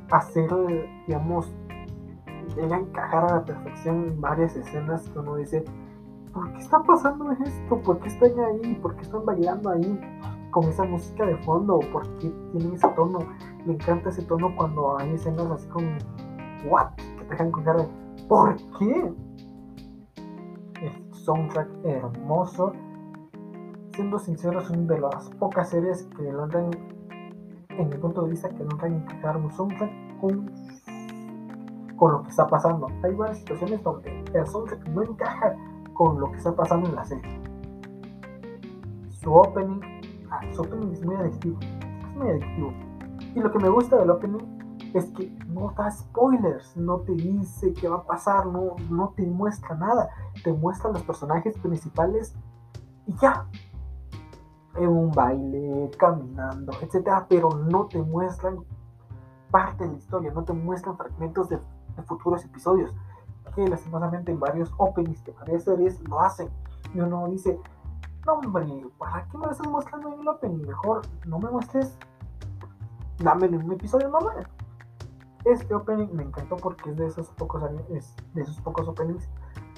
a 0.09 0.15
hacer, 0.15 0.49
digamos, 1.05 1.53
llega 2.55 2.77
a 2.77 2.79
encajar 2.79 3.25
a 3.25 3.35
la 3.35 3.45
perfección 3.45 4.05
en 4.05 4.21
varias 4.21 4.55
escenas 4.55 5.09
que 5.09 5.19
uno 5.19 5.35
dice, 5.35 5.65
¿por 6.33 6.49
qué 6.53 6.59
está 6.59 6.81
pasando 6.81 7.29
esto? 7.31 7.81
¿Por 7.81 7.99
qué 7.99 8.07
están 8.07 8.39
ahí? 8.39 8.79
¿Por 8.81 8.95
qué 8.95 9.01
están 9.01 9.25
bailando 9.25 9.69
ahí 9.69 9.99
con 10.51 10.63
esa 10.63 10.85
música 10.85 11.25
de 11.25 11.35
fondo? 11.39 11.79
¿Por 11.91 12.07
qué 12.19 12.31
tienen 12.53 12.73
ese 12.73 12.87
tono? 12.95 13.19
Me 13.65 13.73
encanta 13.73 14.09
ese 14.09 14.23
tono 14.23 14.55
cuando 14.55 14.97
hay 14.97 15.13
escenas 15.13 15.51
así 15.51 15.67
como, 15.67 15.89
¿what? 16.65 16.91
Que 16.95 17.23
te 17.25 17.29
dejan 17.31 17.51
con 17.51 17.63
¿por 18.27 18.55
qué? 18.77 19.13
El 20.81 21.13
soundtrack 21.13 21.69
hermoso 21.83 22.73
siendo 23.99 24.17
sincero, 24.17 24.61
es 24.61 24.69
una 24.69 24.93
de 24.93 25.01
las 25.01 25.29
pocas 25.31 25.69
series 25.69 26.03
que 26.15 26.31
logran, 26.31 26.71
en 27.67 27.89
mi 27.89 27.97
punto 27.97 28.21
de 28.21 28.29
vista, 28.29 28.47
que 28.47 28.63
logran 28.63 28.93
encajar 28.93 29.35
un 29.35 29.51
soundtrack 29.51 29.91
con, 30.21 30.49
con 31.97 32.11
lo 32.13 32.23
que 32.23 32.29
está 32.29 32.47
pasando. 32.47 32.87
Hay 33.03 33.13
varias 33.13 33.39
situaciones 33.39 33.83
donde 33.83 34.23
el 34.33 34.47
soundtrack 34.47 34.87
no 34.87 35.03
encaja 35.03 35.53
con 35.93 36.17
lo 36.17 36.31
que 36.31 36.37
está 36.37 36.55
pasando 36.55 36.87
en 36.87 36.95
la 36.95 37.03
serie. 37.03 37.41
Su 39.09 39.33
opening, 39.33 39.81
ah, 40.31 40.39
su 40.53 40.61
opening 40.61 40.93
es 40.93 41.05
muy 41.05 41.15
adictivo. 41.15 41.59
Es 41.59 42.15
muy 42.15 42.29
adictivo. 42.29 42.73
Y 43.35 43.39
lo 43.41 43.51
que 43.51 43.59
me 43.59 43.67
gusta 43.67 43.97
del 43.97 44.11
opening 44.11 44.58
es 44.93 45.05
que 45.11 45.29
no 45.47 45.73
da 45.77 45.91
spoilers, 45.91 46.75
no 46.75 46.99
te 46.99 47.13
dice 47.13 47.73
qué 47.73 47.87
va 47.87 47.97
a 47.97 48.03
pasar, 48.03 48.45
no, 48.45 48.75
no 48.89 49.13
te 49.15 49.25
muestra 49.25 49.75
nada, 49.75 50.09
te 50.43 50.53
muestra 50.53 50.91
los 50.91 51.03
personajes 51.03 51.57
principales 51.57 52.35
y 53.05 53.13
ya, 53.17 53.47
en 54.75 54.87
un 54.87 55.11
baile, 55.11 55.89
caminando, 55.97 56.71
etcétera, 56.81 57.25
pero 57.27 57.49
no 57.49 57.87
te 57.87 58.01
muestran 58.01 58.63
parte 59.51 59.83
de 59.83 59.91
la 59.91 59.97
historia, 59.97 60.31
no 60.31 60.43
te 60.43 60.53
muestran 60.53 60.97
fragmentos 60.97 61.49
de, 61.49 61.59
futuros 62.05 62.45
episodios, 62.45 62.95
que 63.55 63.67
lastimosamente 63.67 64.31
en 64.31 64.39
varios 64.39 64.71
openings 64.77 65.23
de 65.25 65.33
varias 65.33 65.63
series 65.63 65.99
lo 66.07 66.21
hacen. 66.21 66.49
Y 66.93 67.01
uno 67.01 67.27
dice, 67.27 67.59
no 68.25 68.33
hombre, 68.35 68.85
¿para 68.97 69.27
qué 69.27 69.37
me 69.37 69.45
lo 69.45 69.51
estás 69.51 69.67
mostrando 69.67 70.13
en 70.13 70.21
el 70.21 70.27
opening? 70.27 70.65
Mejor 70.65 71.01
no 71.25 71.39
me 71.39 71.49
muestres, 71.49 71.97
dámelo 73.17 73.57
en 73.57 73.65
un 73.65 73.73
episodio 73.73 74.07
normal. 74.07 74.47
Este 75.45 75.73
opening 75.73 76.09
me 76.13 76.23
encantó 76.23 76.57
porque 76.57 76.89
es 76.89 76.97
de 76.97 77.07
esos 77.07 77.29
pocos 77.29 77.61
de 77.61 78.41
esos 78.41 78.59
pocos 78.61 78.87
openings 78.87 79.29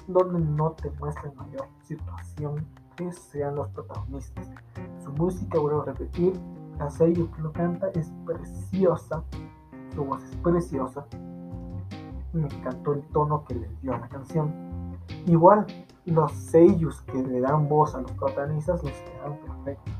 donde 0.06 0.40
no 0.40 0.72
te 0.72 0.90
muestran 0.98 1.34
mayor 1.36 1.68
situación 1.82 2.66
que 2.96 3.12
sean 3.12 3.54
los 3.54 3.68
protagonistas. 3.68 4.50
Su 5.02 5.12
música, 5.12 5.58
vuelvo 5.58 5.82
a 5.82 5.86
repetir, 5.86 6.38
la 6.78 6.90
serie 6.90 7.28
que 7.30 7.42
lo 7.42 7.52
canta 7.52 7.88
es 7.94 8.10
preciosa, 8.26 9.22
su 9.94 10.04
voz 10.04 10.22
es 10.24 10.36
preciosa. 10.36 11.06
Me 12.32 12.44
encantó 12.44 12.94
el 12.94 13.02
tono 13.08 13.44
que 13.44 13.54
le 13.54 13.68
dio 13.82 13.94
a 13.94 13.98
la 13.98 14.08
canción. 14.08 14.52
Igual, 15.26 15.66
los 16.06 16.32
sellos 16.32 17.02
que 17.02 17.22
le 17.22 17.40
dan 17.40 17.68
voz 17.68 17.94
a 17.94 18.00
los 18.00 18.10
protagonistas 18.12 18.82
los 18.82 18.92
quedan 18.92 19.38
perfectos. 19.38 19.94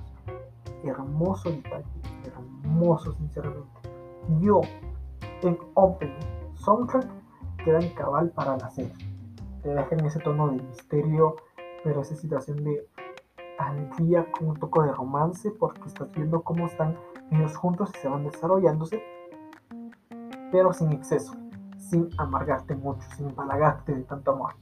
Hermoso 0.83 1.51
detalle, 1.51 1.85
hermoso 2.25 3.12
sinceramente. 3.12 3.81
Yo, 4.40 4.62
en 5.42 5.59
opening, 5.74 6.55
soundtrack, 6.55 7.07
quedan 7.64 7.88
cabal 7.90 8.31
para 8.31 8.57
la 8.57 8.70
serie. 8.70 8.92
Te 9.62 9.68
dejan 9.70 10.05
ese 10.05 10.20
tono 10.20 10.48
de 10.48 10.62
misterio, 10.62 11.37
pero 11.85 12.00
esa 12.00 12.16
situación 12.16 12.64
de 12.64 12.87
alegría 13.59 14.31
con 14.33 14.48
un 14.48 14.57
toque 14.59 14.81
de 14.83 14.92
romance 14.92 15.50
porque 15.50 15.83
estás 15.87 16.11
viendo 16.12 16.42
cómo 16.42 16.66
están 16.66 16.96
ellos 17.31 17.57
juntos 17.57 17.90
y 17.94 17.98
se 17.98 18.09
van 18.09 18.24
desarrollándose, 18.24 19.02
pero 20.50 20.72
sin 20.72 20.92
exceso, 20.92 21.35
sin 21.78 22.09
amargarte 22.18 22.74
mucho, 22.74 23.02
sin 23.16 23.28
empalagarte 23.28 23.94
de 23.94 24.02
tanto 24.02 24.33
amor. 24.33 24.55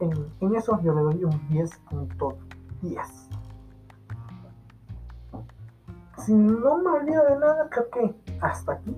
En, 0.00 0.54
eso 0.54 0.78
yo 0.82 0.94
le 0.94 1.00
doy 1.00 1.24
un 1.24 1.32
10.10. 1.48 3.25
Si 6.18 6.34
no 6.34 6.78
me 6.78 6.90
olvido 6.90 7.24
de 7.24 7.38
nada, 7.38 7.68
creo 7.70 7.90
que 7.90 8.14
hasta 8.40 8.72
aquí. 8.72 8.96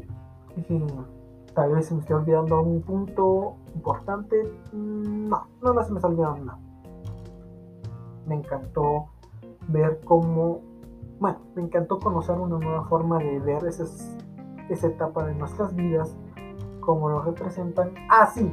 tal 1.55 1.73
vez 1.73 1.87
se 1.87 1.95
me 1.95 2.01
esté 2.01 2.15
olvidando 2.15 2.63
un 2.63 2.83
punto 2.83 3.57
importante. 3.75 4.43
No, 4.73 5.47
no, 5.63 5.73
no 5.73 5.83
se 5.83 5.91
me 5.91 5.99
está 5.99 6.09
olvidando 6.09 6.45
nada 6.45 6.59
me 8.29 8.37
encantó 8.37 9.07
ver 9.69 10.01
cómo, 10.05 10.61
bueno, 11.19 11.39
me 11.57 11.63
encantó 11.63 11.99
conocer 11.99 12.39
una 12.39 12.59
nueva 12.59 12.85
forma 12.85 13.19
de 13.19 13.41
ver 13.41 13.65
esas, 13.65 14.17
esa 14.69 14.87
etapa 14.87 15.25
de 15.25 15.35
nuestras 15.35 15.75
vidas, 15.75 16.17
cómo 16.81 17.09
lo 17.09 17.23
representan. 17.23 17.93
Ah, 18.11 18.31
sí, 18.33 18.53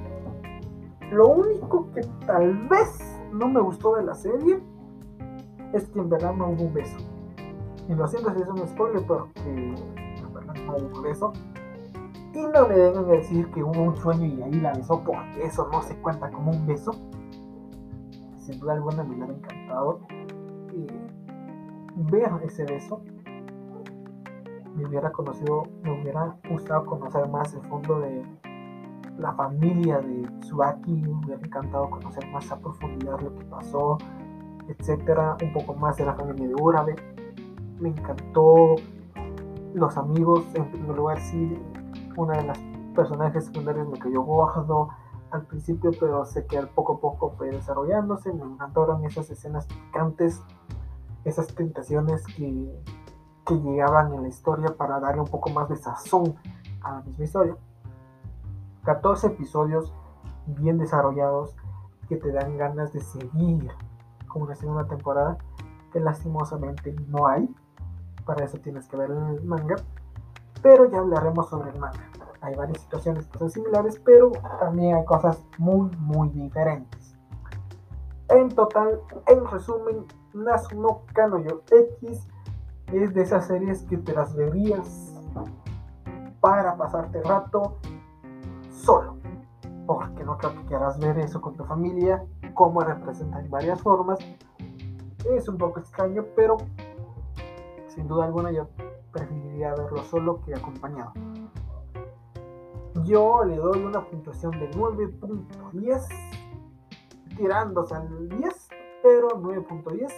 lo 1.12 1.28
único 1.28 1.92
que 1.92 2.02
tal 2.26 2.68
vez 2.68 3.22
no 3.32 3.48
me 3.48 3.62
gustó 3.62 3.96
de 3.96 4.04
la 4.04 4.16
serie 4.16 4.60
es 5.74 5.86
que 5.90 6.00
en 6.00 6.10
verdad 6.10 6.34
no 6.34 6.50
hubo 6.50 6.64
un 6.64 6.74
beso. 6.74 6.98
Y 7.88 7.94
lo 7.94 8.08
siento 8.08 8.34
si 8.34 8.42
es 8.42 8.48
un 8.48 8.68
spoiler, 8.68 9.06
porque 9.06 9.76
un 10.68 11.02
beso. 11.04 11.34
Y 12.34 12.40
no 12.40 12.68
me 12.68 12.76
vengan 12.76 13.06
a 13.06 13.14
decir 13.14 13.50
que 13.52 13.64
hubo 13.64 13.82
un 13.82 13.96
sueño 13.96 14.26
y 14.26 14.42
ahí 14.42 14.60
la 14.60 14.74
besó, 14.74 15.02
porque 15.04 15.46
eso 15.46 15.70
no 15.72 15.82
se 15.82 15.96
cuenta 15.98 16.30
como 16.32 16.52
un 16.52 16.66
beso 16.66 16.92
sin 18.46 18.60
duda 18.60 18.74
alguna 18.74 19.04
me 19.04 19.16
hubiera 19.16 19.34
encantado 19.34 20.00
eh, 20.74 21.08
ver 21.96 22.32
ese 22.44 22.64
beso. 22.66 23.02
Me 24.76 24.86
hubiera 24.86 25.12
conocido, 25.12 25.64
me 25.84 26.00
hubiera 26.02 26.36
gustado 26.50 26.86
conocer 26.86 27.28
más 27.30 27.54
el 27.54 27.62
fondo 27.64 28.02
de 28.02 28.24
la 29.18 29.34
familia 29.34 30.00
de 30.00 30.28
Tsubaki, 30.42 30.92
me 30.92 31.10
hubiera 31.10 31.42
encantado 31.42 31.90
conocer 31.90 32.28
más 32.32 32.52
a 32.52 32.60
profundidad 32.60 33.20
lo 33.22 33.34
que 33.34 33.46
pasó, 33.46 33.98
etcétera, 34.68 35.38
un 35.42 35.54
poco 35.54 35.74
más 35.76 35.96
de 35.98 36.06
la 36.06 36.14
familia 36.14 36.48
de 36.50 36.56
Urabe. 36.56 36.96
Me 37.80 37.90
encantó 37.90 38.76
los 39.74 39.98
amigos, 39.98 40.46
en 40.54 40.72
primer 40.72 40.96
lugar, 40.96 41.20
sí, 41.20 41.60
una 42.16 42.38
de 42.38 42.44
las 42.46 42.60
personajes 42.96 43.46
secundarios 43.46 43.88
me 43.90 44.00
cayó 44.00 44.22
gordo 44.22 44.90
al 45.32 45.44
principio, 45.44 45.92
pero 46.00 46.26
sé 46.26 46.46
que 46.46 46.58
al 46.58 46.70
poco 46.70 46.94
a 46.94 47.00
poco 47.00 47.32
fue 47.38 47.50
desarrollándose. 47.52 48.32
Me 48.34 48.44
encantaron 48.44 49.04
esas 49.06 49.30
escenas 49.30 49.68
picantes, 49.68 50.42
esas 51.26 51.48
tentaciones 51.54 52.26
que, 52.26 52.82
que 53.46 53.56
llegaban 53.56 54.14
en 54.14 54.24
la 54.24 54.28
historia 54.30 54.76
para 54.78 55.00
darle 55.00 55.22
un 55.22 55.28
poco 55.28 55.50
más 55.50 55.68
de 55.70 55.76
sazón 55.76 56.36
a 56.82 56.94
la 56.94 57.02
misma 57.02 57.26
historia. 57.26 57.58
14 58.84 59.28
episodios 59.28 59.94
bien 60.46 60.78
desarrollados 60.78 61.56
que 62.08 62.18
te 62.18 62.32
dan 62.32 62.58
ganas 62.58 62.94
de 62.94 63.02
seguir 63.02 63.72
con 64.28 64.44
una 64.44 64.56
segunda 64.56 64.86
temporada 64.86 65.38
que 65.92 66.00
lastimosamente 66.00 66.96
no 67.08 67.28
hay. 67.28 67.54
Para 68.26 68.46
eso 68.46 68.58
tienes 68.60 68.88
que 68.88 68.98
ver 68.98 69.12
el 69.12 69.44
manga. 69.44 69.76
Pero 70.62 70.90
ya 70.90 71.00
hablaremos 71.00 71.50
sobre 71.50 71.72
el 71.72 71.80
manga. 71.80 72.10
Hay 72.42 72.56
varias 72.56 72.82
situaciones 72.82 73.28
que 73.28 73.40
son 73.40 73.50
similares, 73.50 74.00
pero 74.04 74.32
también 74.60 74.96
hay 74.96 75.06
cosas 75.06 75.44
muy, 75.58 75.90
muy 75.98 76.30
diferentes. 76.30 77.16
En 78.30 78.50
total, 78.50 79.00
en 79.28 79.46
resumen, 79.48 80.06
Nasuno 80.34 81.02
Kanoyo 81.14 81.64
X 81.72 82.28
es 82.92 83.14
de 83.14 83.22
esas 83.22 83.48
series 83.48 83.84
que 83.84 83.98
te 83.98 84.14
las 84.14 84.36
verías 84.36 85.14
para 86.40 86.76
pasarte 86.76 87.22
rato 87.24 87.78
solo. 88.70 89.18
Porque 89.88 90.24
no 90.24 90.38
creo 90.38 90.54
que 90.54 90.66
quieras 90.66 91.00
ver 91.00 91.18
eso 91.20 91.42
con 91.42 91.56
tu 91.56 91.64
familia, 91.64 92.24
cómo 92.54 92.82
representa 92.82 93.40
en 93.40 93.50
varias 93.50 93.82
formas. 93.82 94.20
Es 95.32 95.48
un 95.48 95.58
poco 95.58 95.80
extraño, 95.80 96.26
pero 96.36 96.58
sin 97.96 98.08
duda 98.08 98.26
alguna 98.26 98.52
yo 98.52 98.68
preferiría 99.12 99.74
verlo 99.74 100.04
solo 100.04 100.42
que 100.42 100.54
acompañado. 100.54 101.14
Yo 103.04 103.44
le 103.44 103.58
doy 103.58 103.84
una 103.84 104.06
puntuación 104.06 104.52
de 104.60 104.70
9.10, 104.72 106.08
tirándose 107.36 107.96
al 107.96 108.30
10, 108.30 108.70
pero 109.04 109.30
9.10. 109.30 110.14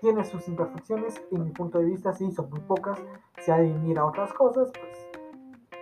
Tiene 0.00 0.24
sus 0.24 0.46
imperfecciones, 0.48 1.22
en 1.30 1.44
mi 1.44 1.50
punto 1.50 1.78
de 1.78 1.86
vista 1.86 2.12
sí, 2.12 2.30
son 2.32 2.50
muy 2.50 2.60
pocas. 2.60 2.98
Si 3.38 3.50
hay 3.50 3.72
mira 3.72 4.04
otras 4.04 4.32
cosas, 4.34 4.70
pues 4.72 5.08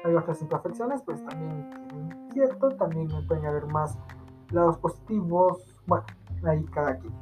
hay 0.05 0.14
otras 0.14 0.40
imperfecciones, 0.42 1.02
pues 1.02 1.24
también 1.24 1.83
cierto, 2.33 2.70
también 2.70 3.09
pueden 3.26 3.46
haber 3.46 3.66
más 3.66 3.98
lados 4.50 4.78
positivos, 4.78 5.62
bueno, 5.87 6.05
ahí 6.44 6.64
cada 6.64 6.98
quien. 6.98 7.12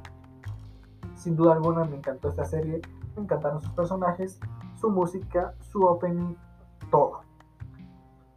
Sin 1.14 1.36
duda 1.36 1.54
alguna 1.54 1.84
me 1.84 1.96
encantó 1.96 2.28
esta 2.28 2.44
serie, 2.44 2.80
me 3.20 3.24
encantaron 3.24 3.60
sus 3.60 3.70
personajes, 3.72 4.40
su 4.74 4.90
música, 4.90 5.54
su 5.60 5.84
opening, 5.84 6.34
todo. 6.90 7.20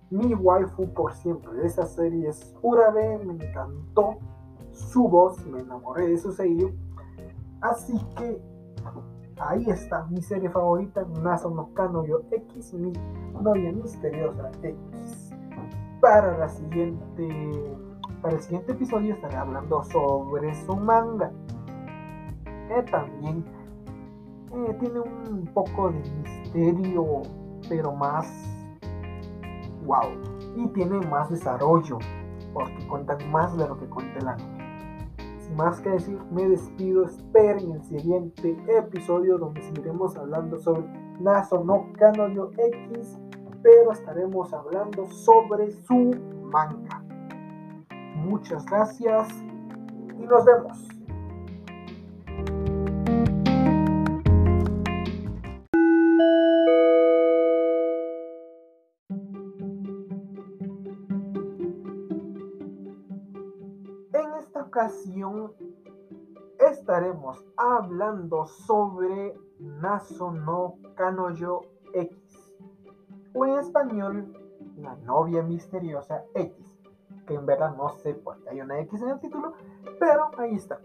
Mi 0.10 0.36
waifu 0.36 0.94
por 0.94 1.14
siempre 1.14 1.54
de 1.54 1.66
esa 1.66 1.86
serie 1.86 2.30
es 2.30 2.54
Urabe, 2.62 3.18
me 3.26 3.34
encantó 3.34 4.18
su 4.72 5.08
voz, 5.08 5.44
me 5.46 5.62
enamoré 5.62 6.08
de 6.08 6.18
su 6.18 6.32
sello. 6.32 6.72
Así 7.62 7.98
que 8.18 8.42
ahí 9.40 9.70
está 9.70 10.06
mi 10.06 10.22
serie 10.22 10.50
favorita, 10.50 11.06
Naso 11.22 11.50
no 11.50 11.74
Kanoyo 11.74 12.24
X, 12.30 12.74
mi 12.74 12.94
novia 13.42 13.72
misteriosa 13.72 14.52
X. 14.62 15.32
Para 16.02 16.38
la 16.38 16.50
siguiente 16.50 17.78
para 18.22 18.36
el 18.36 18.42
siguiente 18.42 18.72
episodio 18.74 19.16
estaré 19.16 19.36
hablando 19.36 19.84
sobre 19.84 20.54
su 20.66 20.76
manga, 20.76 21.32
que 22.68 22.84
también 22.84 23.44
eh, 24.56 24.78
tiene 24.80 25.00
un 25.00 25.50
poco 25.54 25.90
de 25.90 26.00
misterio, 26.00 27.24
pero 27.68 27.94
más 27.94 28.28
wow, 29.86 30.12
y 30.56 30.68
tiene 30.70 31.00
más 31.08 31.30
desarrollo, 31.30 32.00
porque 32.54 32.88
cuentan 32.88 33.32
más 33.32 33.56
de 33.58 33.68
lo 33.68 33.78
que 33.78 33.86
cuenta 33.88 34.20
el 34.20 34.28
anime. 34.28 35.10
Sin 35.40 35.56
más 35.56 35.82
que 35.82 35.90
decir, 35.90 36.20
me 36.32 36.48
despido, 36.48 37.06
esperen 37.06 37.72
el 37.72 37.84
siguiente 37.84 38.58
episodio 38.68 39.38
donde 39.38 39.62
seguiremos 39.62 40.16
hablando 40.18 40.60
sobre 40.60 40.84
Naso 41.20 41.64
no 41.64 41.88
Kanoyo 41.98 42.52
X, 42.58 43.20
pero 43.62 43.92
estaremos 43.92 44.54
hablando 44.54 45.06
sobre 45.08 45.72
su 45.72 46.12
manga. 46.44 47.04
Muchas 48.16 48.66
gracias 48.66 49.30
y 50.18 50.26
nos 50.26 50.46
vemos. 50.46 50.93
Estaremos 66.60 67.46
hablando 67.58 68.46
sobre 68.46 69.38
Naso 69.60 70.32
no 70.32 70.76
Kanoyo 70.96 71.62
X, 71.94 72.18
o 73.34 73.46
en 73.46 73.60
español, 73.60 74.34
la 74.78 74.96
novia 74.96 75.44
misteriosa 75.44 76.24
X 76.34 76.74
que 77.26 77.36
en 77.36 77.46
verdad 77.46 77.76
no 77.76 77.90
sé 77.90 78.14
por 78.14 78.38
qué 78.40 78.50
hay 78.50 78.62
una 78.62 78.80
X 78.82 79.02
en 79.02 79.10
el 79.10 79.20
título, 79.20 79.54
pero 80.00 80.30
ahí 80.38 80.56
está. 80.56 80.80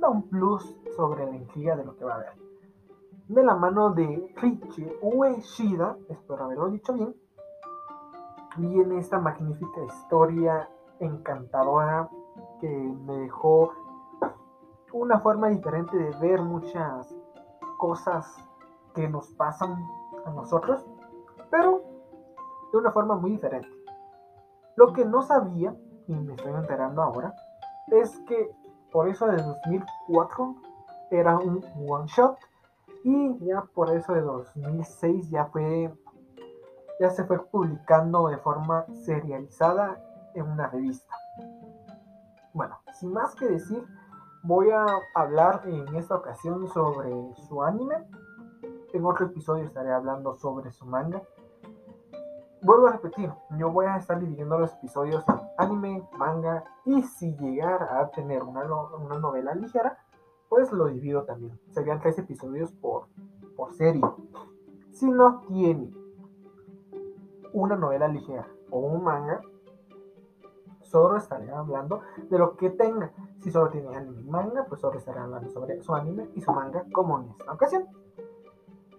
Da 0.00 0.08
un 0.08 0.28
plus 0.28 0.76
sobre 0.96 1.26
la 1.26 1.36
intriga 1.36 1.76
de 1.76 1.84
lo 1.84 1.96
que 1.96 2.04
va 2.04 2.12
a 2.12 2.16
haber. 2.16 2.32
De 3.28 3.42
la 3.42 3.56
mano 3.56 3.90
de 3.90 4.32
Richie 4.36 4.98
Ueshida, 5.02 5.96
espero 6.08 6.44
haberlo 6.44 6.68
dicho 6.68 6.92
bien, 6.92 7.14
viene 8.56 8.98
esta 8.98 9.18
magnífica 9.18 9.82
historia 9.84 10.68
encantadora 11.00 12.08
que 12.60 12.68
me 12.68 13.18
dejó 13.18 13.72
una 14.92 15.20
forma 15.20 15.48
diferente 15.48 15.96
de 15.96 16.10
ver 16.18 16.40
muchas 16.40 17.14
cosas 17.78 18.34
que 18.94 19.08
nos 19.08 19.28
pasan 19.34 19.76
a 20.24 20.30
nosotros, 20.30 20.86
pero 21.50 21.82
de 22.72 22.78
una 22.78 22.92
forma 22.92 23.16
muy 23.16 23.32
diferente. 23.32 23.68
Lo 24.76 24.92
que 24.92 25.04
no 25.04 25.22
sabía, 25.22 25.74
y 26.06 26.14
me 26.14 26.34
estoy 26.34 26.52
enterando 26.52 27.02
ahora, 27.02 27.34
es 27.88 28.18
que 28.26 28.50
por 28.92 29.08
eso 29.08 29.26
de 29.26 29.36
2004 29.36 30.54
era 31.10 31.38
un 31.38 31.62
one 31.86 32.06
shot 32.06 32.36
y 33.04 33.38
ya 33.46 33.62
por 33.74 33.90
eso 33.90 34.12
de 34.14 34.22
2006 34.22 35.30
ya 35.30 35.46
fue 35.46 35.92
ya 36.98 37.10
se 37.10 37.24
fue 37.24 37.38
publicando 37.46 38.28
de 38.28 38.38
forma 38.38 38.86
serializada 39.04 40.00
en 40.34 40.50
una 40.50 40.68
revista. 40.68 41.14
Bueno, 42.56 42.76
sin 42.92 43.12
más 43.12 43.34
que 43.34 43.46
decir, 43.46 43.84
voy 44.42 44.70
a 44.70 44.84
hablar 45.14 45.62
en 45.66 45.94
esta 45.94 46.16
ocasión 46.16 46.66
sobre 46.68 47.10
su 47.46 47.62
anime. 47.62 47.96
En 48.92 49.04
otro 49.04 49.26
episodio 49.26 49.64
estaré 49.64 49.92
hablando 49.92 50.34
sobre 50.34 50.72
su 50.72 50.86
manga 50.86 51.22
vuelvo 52.66 52.88
a 52.88 52.92
repetir, 52.92 53.30
yo 53.58 53.70
voy 53.70 53.86
a 53.86 53.96
estar 53.96 54.18
dividiendo 54.18 54.58
los 54.58 54.72
episodios 54.74 55.24
en 55.28 55.40
anime, 55.56 56.08
manga 56.18 56.64
y 56.84 57.00
si 57.02 57.36
llegara 57.36 58.00
a 58.00 58.10
tener 58.10 58.42
una, 58.42 58.64
una 58.64 59.18
novela 59.20 59.54
ligera, 59.54 59.98
pues 60.48 60.72
lo 60.72 60.86
divido 60.86 61.22
también. 61.22 61.58
Serían 61.70 62.00
tres 62.00 62.18
episodios 62.18 62.72
por, 62.72 63.06
por 63.56 63.72
serie. 63.72 64.02
Si 64.90 65.08
no 65.08 65.42
tiene 65.46 65.92
una 67.52 67.76
novela 67.76 68.08
ligera 68.08 68.48
o 68.70 68.80
un 68.80 69.04
manga, 69.04 69.40
solo 70.96 71.18
estaré 71.18 71.50
hablando 71.50 72.00
de 72.30 72.38
lo 72.38 72.56
que 72.56 72.70
tenga. 72.70 73.12
Si 73.40 73.50
solo 73.50 73.68
tiene 73.68 73.94
anime 73.94 74.22
y 74.22 74.30
manga, 74.30 74.64
pues 74.64 74.80
solo 74.80 74.96
estaré 74.98 75.20
hablando 75.20 75.50
sobre 75.50 75.82
su 75.82 75.94
anime 75.94 76.30
y 76.34 76.40
su 76.40 76.50
manga 76.52 76.84
como 76.90 77.20
en 77.20 77.28
esta 77.28 77.52
ocasión. 77.52 77.86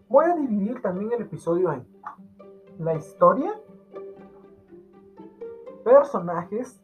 Voy 0.07 0.25
a 0.25 0.35
dividir 0.35 0.79
también 0.79 1.11
el 1.11 1.23
episodio 1.23 1.73
en 1.73 1.87
la 2.77 2.93
historia, 2.93 3.59
personajes, 5.83 6.79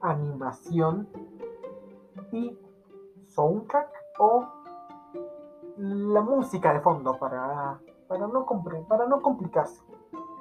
animación 0.00 1.08
y 2.32 2.58
soundtrack 3.28 3.88
o 4.18 4.48
la 5.76 6.20
música 6.20 6.74
de 6.74 6.80
fondo 6.80 7.16
para, 7.16 7.78
para, 8.08 8.26
no, 8.26 8.44
para 8.88 9.06
no 9.06 9.22
complicarse. 9.22 9.80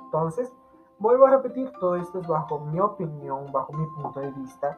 Entonces, 0.05 0.51
vuelvo 0.99 1.25
a 1.25 1.31
repetir, 1.31 1.71
todo 1.79 1.95
esto 1.95 2.19
es 2.19 2.27
bajo 2.27 2.59
mi 2.59 2.79
opinión, 2.79 3.51
bajo 3.51 3.73
mi 3.73 3.85
punto 3.87 4.19
de 4.19 4.31
vista. 4.31 4.77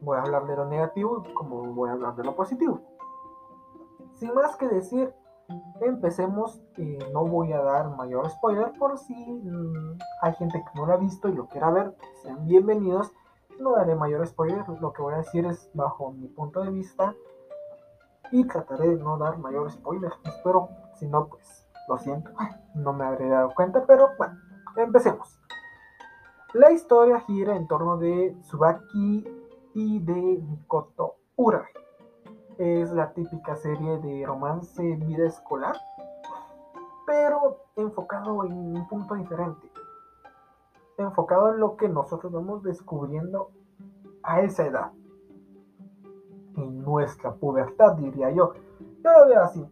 Voy 0.00 0.16
a 0.16 0.22
hablar 0.22 0.46
de 0.46 0.56
lo 0.56 0.64
negativo 0.66 1.22
como 1.34 1.62
voy 1.74 1.90
a 1.90 1.92
hablar 1.92 2.16
de 2.16 2.24
lo 2.24 2.34
positivo. 2.34 2.80
Sin 4.14 4.34
más 4.34 4.56
que 4.56 4.68
decir, 4.68 5.14
Empecemos, 5.80 6.62
no 7.12 7.26
voy 7.26 7.52
a 7.52 7.60
dar 7.60 7.94
mayor 7.96 8.30
spoiler 8.30 8.72
por 8.78 8.96
si 8.98 9.14
mm, 9.14 9.98
hay 10.22 10.34
gente 10.34 10.64
que 10.64 10.78
no 10.78 10.86
lo 10.86 10.94
ha 10.94 10.96
visto 10.96 11.28
y 11.28 11.34
lo 11.34 11.46
quiera 11.48 11.70
ver, 11.70 11.94
sean 12.22 12.46
bienvenidos. 12.46 13.12
no 13.60 13.72
daré 13.72 13.94
mayor 13.94 14.26
spoiler, 14.26 14.66
lo 14.80 14.92
que 14.92 15.02
voy 15.02 15.14
a 15.14 15.18
decir 15.18 15.44
es 15.44 15.70
bajo 15.74 16.12
mi 16.12 16.28
punto 16.28 16.62
de 16.62 16.70
vista 16.70 17.14
y 18.30 18.46
trataré 18.46 18.88
de 18.88 18.96
no 18.96 19.18
dar 19.18 19.38
mayor 19.38 19.70
spoiler. 19.70 20.12
Espero, 20.24 20.70
si 20.94 21.06
no, 21.06 21.28
pues 21.28 21.68
lo 21.88 21.98
siento, 21.98 22.30
no 22.74 22.94
me 22.94 23.04
habré 23.04 23.28
dado 23.28 23.52
cuenta, 23.54 23.84
pero 23.86 24.08
bueno, 24.16 24.34
empecemos. 24.76 25.38
La 26.52 26.70
historia 26.70 27.20
gira 27.20 27.56
en 27.56 27.66
torno 27.66 27.96
de 27.96 28.36
Tsubaki 28.42 29.26
y 29.74 29.98
de 30.00 30.14
Mikoto 30.14 31.16
Ura. 31.36 31.66
Es 32.58 32.92
la 32.92 33.12
típica 33.12 33.56
serie 33.56 33.98
de 33.98 34.24
romance 34.24 34.82
vida 34.96 35.26
escolar, 35.26 35.76
pero 37.06 37.58
enfocado 37.74 38.44
en 38.44 38.52
un 38.52 38.86
punto 38.86 39.14
diferente. 39.14 39.68
Enfocado 40.96 41.52
en 41.52 41.58
lo 41.58 41.76
que 41.76 41.88
nosotros 41.88 42.32
vamos 42.32 42.62
descubriendo 42.62 43.50
a 44.22 44.40
esa 44.42 44.64
edad. 44.64 44.92
En 46.56 46.82
nuestra 46.82 47.34
pubertad, 47.34 47.94
diría 47.94 48.30
yo. 48.30 48.52
Yo 49.02 49.10
lo 49.10 49.26
veo 49.26 49.42
así. 49.42 49.68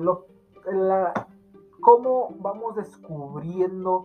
Lo, 0.00 0.26
la, 0.70 1.14
cómo 1.80 2.34
vamos 2.40 2.76
descubriendo 2.76 4.04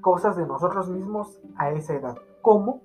cosas 0.00 0.36
de 0.36 0.46
nosotros 0.46 0.88
mismos 0.88 1.40
a 1.56 1.70
esa 1.70 1.94
edad. 1.94 2.16
Como 2.42 2.82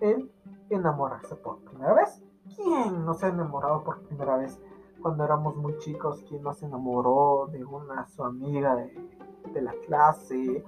el 0.00 0.30
enamorarse 0.70 1.36
por 1.36 1.58
primera 1.58 1.94
vez. 1.94 2.22
¿Quién 2.56 3.04
no 3.04 3.14
se 3.14 3.26
ha 3.26 3.28
enamorado 3.28 3.84
por 3.84 4.00
primera 4.02 4.36
vez 4.36 4.60
cuando 5.00 5.24
éramos 5.24 5.56
muy 5.56 5.76
chicos? 5.78 6.24
¿Quién 6.28 6.42
no 6.42 6.52
se 6.52 6.66
enamoró 6.66 7.48
de 7.50 7.64
una 7.64 8.06
su 8.08 8.24
amiga 8.24 8.74
de, 8.74 9.62
la 9.62 9.72
clase 9.86 10.64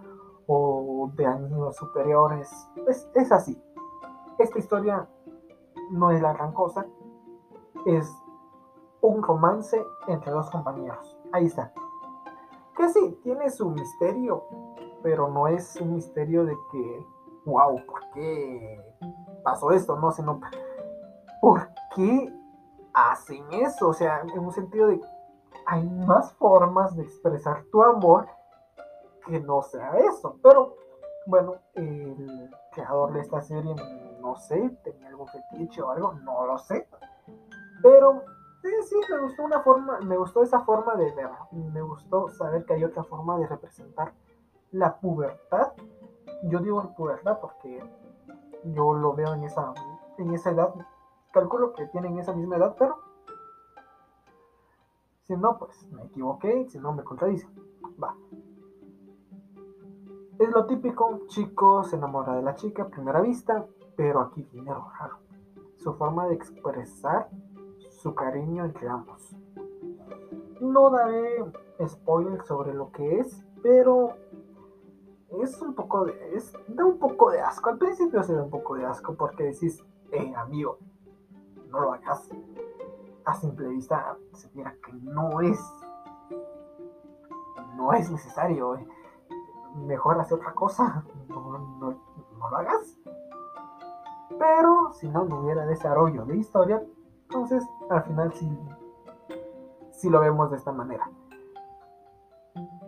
o 0.46 1.10
de 1.14 1.26
años 1.26 1.76
superiores? 1.76 2.50
Es, 2.86 3.08
es 3.14 3.32
así. 3.32 3.60
Esta 4.38 4.58
historia 4.58 5.08
no 5.90 6.10
es 6.10 6.22
la 6.22 6.32
gran 6.32 6.52
cosa. 6.52 6.86
Es 7.86 8.12
un 9.00 9.22
romance 9.22 9.84
entre 10.06 10.30
dos 10.30 10.50
compañeros. 10.50 11.18
Ahí 11.32 11.46
está. 11.46 11.72
Que 12.76 12.88
sí, 12.88 13.18
tiene 13.22 13.50
su 13.50 13.70
misterio, 13.70 14.44
pero 15.02 15.28
no 15.28 15.48
es 15.48 15.76
un 15.76 15.94
misterio 15.94 16.44
de 16.44 16.56
que, 16.70 17.06
wow, 17.44 17.84
¿por 17.86 18.00
qué 18.14 18.80
pasó 19.42 19.70
esto? 19.70 19.96
No, 19.96 20.12
sino, 20.12 20.40
¿por 21.40 21.68
qué 21.94 22.32
hacen 22.94 23.44
eso? 23.52 23.88
O 23.88 23.92
sea, 23.92 24.20
en 24.20 24.38
un 24.38 24.52
sentido 24.52 24.88
de, 24.88 25.00
hay 25.66 25.84
más 25.84 26.32
formas 26.34 26.96
de 26.96 27.02
expresar 27.02 27.64
tu 27.70 27.82
amor 27.82 28.26
que 29.26 29.40
no 29.40 29.62
sea 29.62 29.96
eso. 29.98 30.36
Pero, 30.42 30.76
bueno, 31.26 31.56
el 31.74 32.50
creador 32.72 33.12
de 33.12 33.20
esta 33.20 33.40
serie, 33.40 33.74
no 34.20 34.36
sé, 34.36 34.70
tenía 34.84 35.08
algún 35.08 35.28
fetiche 35.28 35.82
o 35.82 35.90
algo, 35.90 36.12
no 36.14 36.46
lo 36.46 36.58
sé. 36.58 36.88
Pero 37.82 38.22
Sí, 38.62 38.70
sí, 38.88 38.94
me 39.10 39.18
gustó 39.18 39.42
una 39.42 39.60
forma, 39.60 39.98
me 40.02 40.16
gustó 40.16 40.40
esa 40.40 40.60
forma 40.60 40.94
de 40.94 41.10
ver, 41.10 41.28
me 41.50 41.82
gustó 41.82 42.28
saber 42.28 42.64
que 42.64 42.74
hay 42.74 42.84
otra 42.84 43.02
forma 43.02 43.36
de 43.36 43.48
representar 43.48 44.12
la 44.72 44.98
pubertad. 44.98 45.72
Yo 46.44 46.58
digo 46.58 46.94
pubertad 46.96 47.38
porque 47.40 47.82
yo 48.64 48.94
lo 48.94 49.14
veo 49.14 49.34
en 49.34 49.44
esa, 49.44 49.72
en 50.18 50.34
esa 50.34 50.50
edad, 50.50 50.74
calculo 51.32 51.72
que 51.72 51.86
tienen 51.86 52.18
esa 52.18 52.32
misma 52.32 52.56
edad, 52.56 52.74
pero 52.78 52.96
si 55.22 55.36
no, 55.36 55.58
pues 55.58 55.88
me 55.92 56.02
equivoqué, 56.04 56.68
si 56.68 56.78
no 56.78 56.92
me 56.92 57.04
contradice. 57.04 57.48
Va. 58.02 58.16
Es 60.38 60.50
lo 60.50 60.66
típico, 60.66 61.20
chico 61.28 61.84
se 61.84 61.96
enamora 61.96 62.34
de 62.34 62.42
la 62.42 62.54
chica 62.56 62.82
a 62.82 62.88
primera 62.88 63.20
vista, 63.20 63.64
pero 63.96 64.20
aquí 64.20 64.42
viene 64.52 64.70
lo 64.70 64.90
raro. 64.98 65.18
Su 65.76 65.94
forma 65.94 66.26
de 66.26 66.34
expresar 66.34 67.28
su 67.90 68.14
cariño 68.14 68.64
entre 68.64 68.88
ambos. 68.88 69.34
No 70.60 70.90
daré 70.90 71.44
spoiler 71.86 72.42
sobre 72.42 72.74
lo 72.74 72.90
que 72.90 73.20
es, 73.20 73.44
pero 73.62 74.16
es 75.40 75.60
un 75.62 75.74
poco 75.74 76.04
de, 76.04 76.36
es, 76.36 76.52
da 76.68 76.84
un 76.84 76.98
poco 76.98 77.30
de 77.30 77.40
asco. 77.40 77.70
Al 77.70 77.78
principio 77.78 78.22
se 78.22 78.34
da 78.34 78.42
un 78.42 78.50
poco 78.50 78.74
de 78.74 78.84
asco 78.84 79.14
porque 79.14 79.44
decís, 79.44 79.84
eh, 80.10 80.34
amigo, 80.36 80.78
no 81.70 81.80
lo 81.80 81.92
hagas. 81.92 82.28
A 83.24 83.34
simple 83.34 83.68
vista 83.68 84.16
se 84.32 84.50
mira 84.54 84.74
que 84.84 84.92
no 84.92 85.40
es, 85.40 85.60
no 87.76 87.92
es 87.92 88.10
necesario. 88.10 88.76
Eh. 88.76 88.86
Mejor 89.86 90.20
hacer 90.20 90.38
otra 90.38 90.52
cosa. 90.52 91.04
No, 91.28 91.58
no, 91.78 91.98
lo 92.38 92.56
hagas. 92.56 92.98
Pero 94.38 94.92
si 94.92 95.08
no, 95.08 95.24
no 95.24 95.40
hubiera 95.40 95.64
desarrollo 95.64 96.24
de 96.24 96.36
historia, 96.36 96.82
entonces, 97.24 97.64
al 97.88 98.02
final 98.02 98.32
sí, 99.92 100.10
lo 100.10 100.20
vemos 100.20 100.50
de 100.50 100.56
esta 100.56 100.72
manera. 100.72 101.10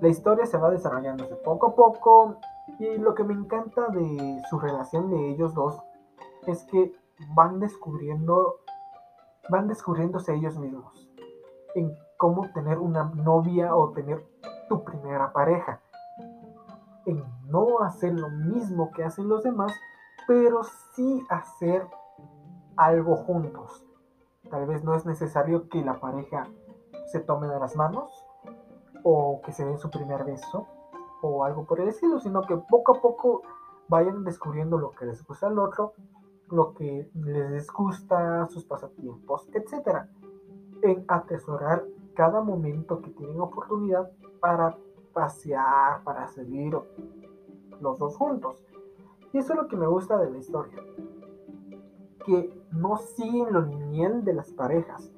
La 0.00 0.08
historia 0.08 0.46
se 0.46 0.58
va 0.58 0.70
desarrollándose 0.70 1.36
poco 1.36 1.68
a 1.68 1.74
poco 1.74 2.36
y 2.78 2.98
lo 2.98 3.14
que 3.14 3.24
me 3.24 3.34
encanta 3.34 3.88
de 3.88 4.42
su 4.50 4.58
relación 4.58 5.10
de 5.10 5.30
ellos 5.30 5.54
dos 5.54 5.82
es 6.46 6.64
que 6.64 6.92
van 7.34 7.60
descubriendo, 7.60 8.60
van 9.48 9.68
descubriéndose 9.68 10.34
ellos 10.34 10.58
mismos 10.58 11.08
en 11.74 11.96
cómo 12.16 12.50
tener 12.52 12.78
una 12.78 13.04
novia 13.04 13.74
o 13.74 13.90
tener 13.90 14.24
tu 14.68 14.84
primera 14.84 15.32
pareja. 15.32 15.80
En 17.06 17.22
no 17.46 17.80
hacer 17.82 18.14
lo 18.14 18.30
mismo 18.30 18.90
que 18.92 19.04
hacen 19.04 19.28
los 19.28 19.42
demás, 19.42 19.72
pero 20.26 20.62
sí 20.94 21.24
hacer 21.28 21.86
algo 22.76 23.16
juntos. 23.16 23.84
Tal 24.50 24.66
vez 24.66 24.84
no 24.84 24.94
es 24.94 25.04
necesario 25.04 25.68
que 25.68 25.82
la 25.82 26.00
pareja 26.00 26.46
se 27.06 27.20
tome 27.20 27.46
de 27.48 27.58
las 27.58 27.76
manos 27.76 28.23
o 29.04 29.40
que 29.44 29.52
se 29.52 29.64
den 29.64 29.78
su 29.78 29.88
primer 29.90 30.24
beso 30.24 30.66
o 31.22 31.44
algo 31.44 31.64
por 31.64 31.80
el 31.80 31.88
estilo, 31.88 32.18
sino 32.18 32.42
que 32.42 32.56
poco 32.56 32.96
a 32.96 33.00
poco 33.00 33.42
vayan 33.88 34.24
descubriendo 34.24 34.76
lo 34.78 34.90
que 34.90 35.06
les 35.06 35.24
gusta 35.24 35.46
al 35.46 35.58
otro, 35.58 35.92
lo 36.48 36.74
que 36.74 37.08
les 37.14 37.70
gusta, 37.70 38.48
sus 38.48 38.64
pasatiempos, 38.64 39.48
etc. 39.54 40.06
En 40.82 41.04
atesorar 41.06 41.84
cada 42.14 42.40
momento 42.40 43.00
que 43.00 43.10
tienen 43.10 43.40
oportunidad 43.40 44.10
para 44.40 44.76
pasear, 45.12 46.02
para 46.02 46.26
salir 46.26 46.76
los 47.80 47.98
dos 47.98 48.16
juntos. 48.16 48.64
Y 49.32 49.38
eso 49.38 49.52
es 49.52 49.58
lo 49.58 49.68
que 49.68 49.76
me 49.76 49.86
gusta 49.86 50.18
de 50.18 50.30
la 50.30 50.38
historia 50.38 50.82
que 52.24 52.50
no 52.72 52.96
siguen 52.96 53.52
lo 53.52 53.60
lineal 53.60 54.24
de 54.24 54.32
las 54.32 54.50
parejas. 54.52 55.10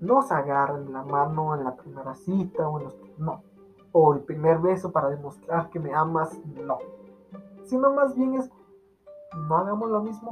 No 0.00 0.22
se 0.22 0.34
agarran 0.34 0.92
la 0.92 1.02
mano 1.02 1.54
en 1.54 1.64
la 1.64 1.74
primera 1.74 2.14
cita 2.14 2.68
o 2.68 2.78
en 2.78 2.84
los... 2.84 2.96
No. 3.18 3.42
O 3.92 4.14
el 4.14 4.20
primer 4.20 4.58
beso 4.58 4.92
para 4.92 5.08
demostrar 5.08 5.70
que 5.70 5.80
me 5.80 5.94
amas. 5.94 6.38
No. 6.44 6.78
Sino 7.64 7.92
más 7.92 8.14
bien 8.14 8.34
es, 8.34 8.50
no 9.48 9.56
hagamos 9.56 9.90
lo 9.90 10.02
mismo. 10.02 10.30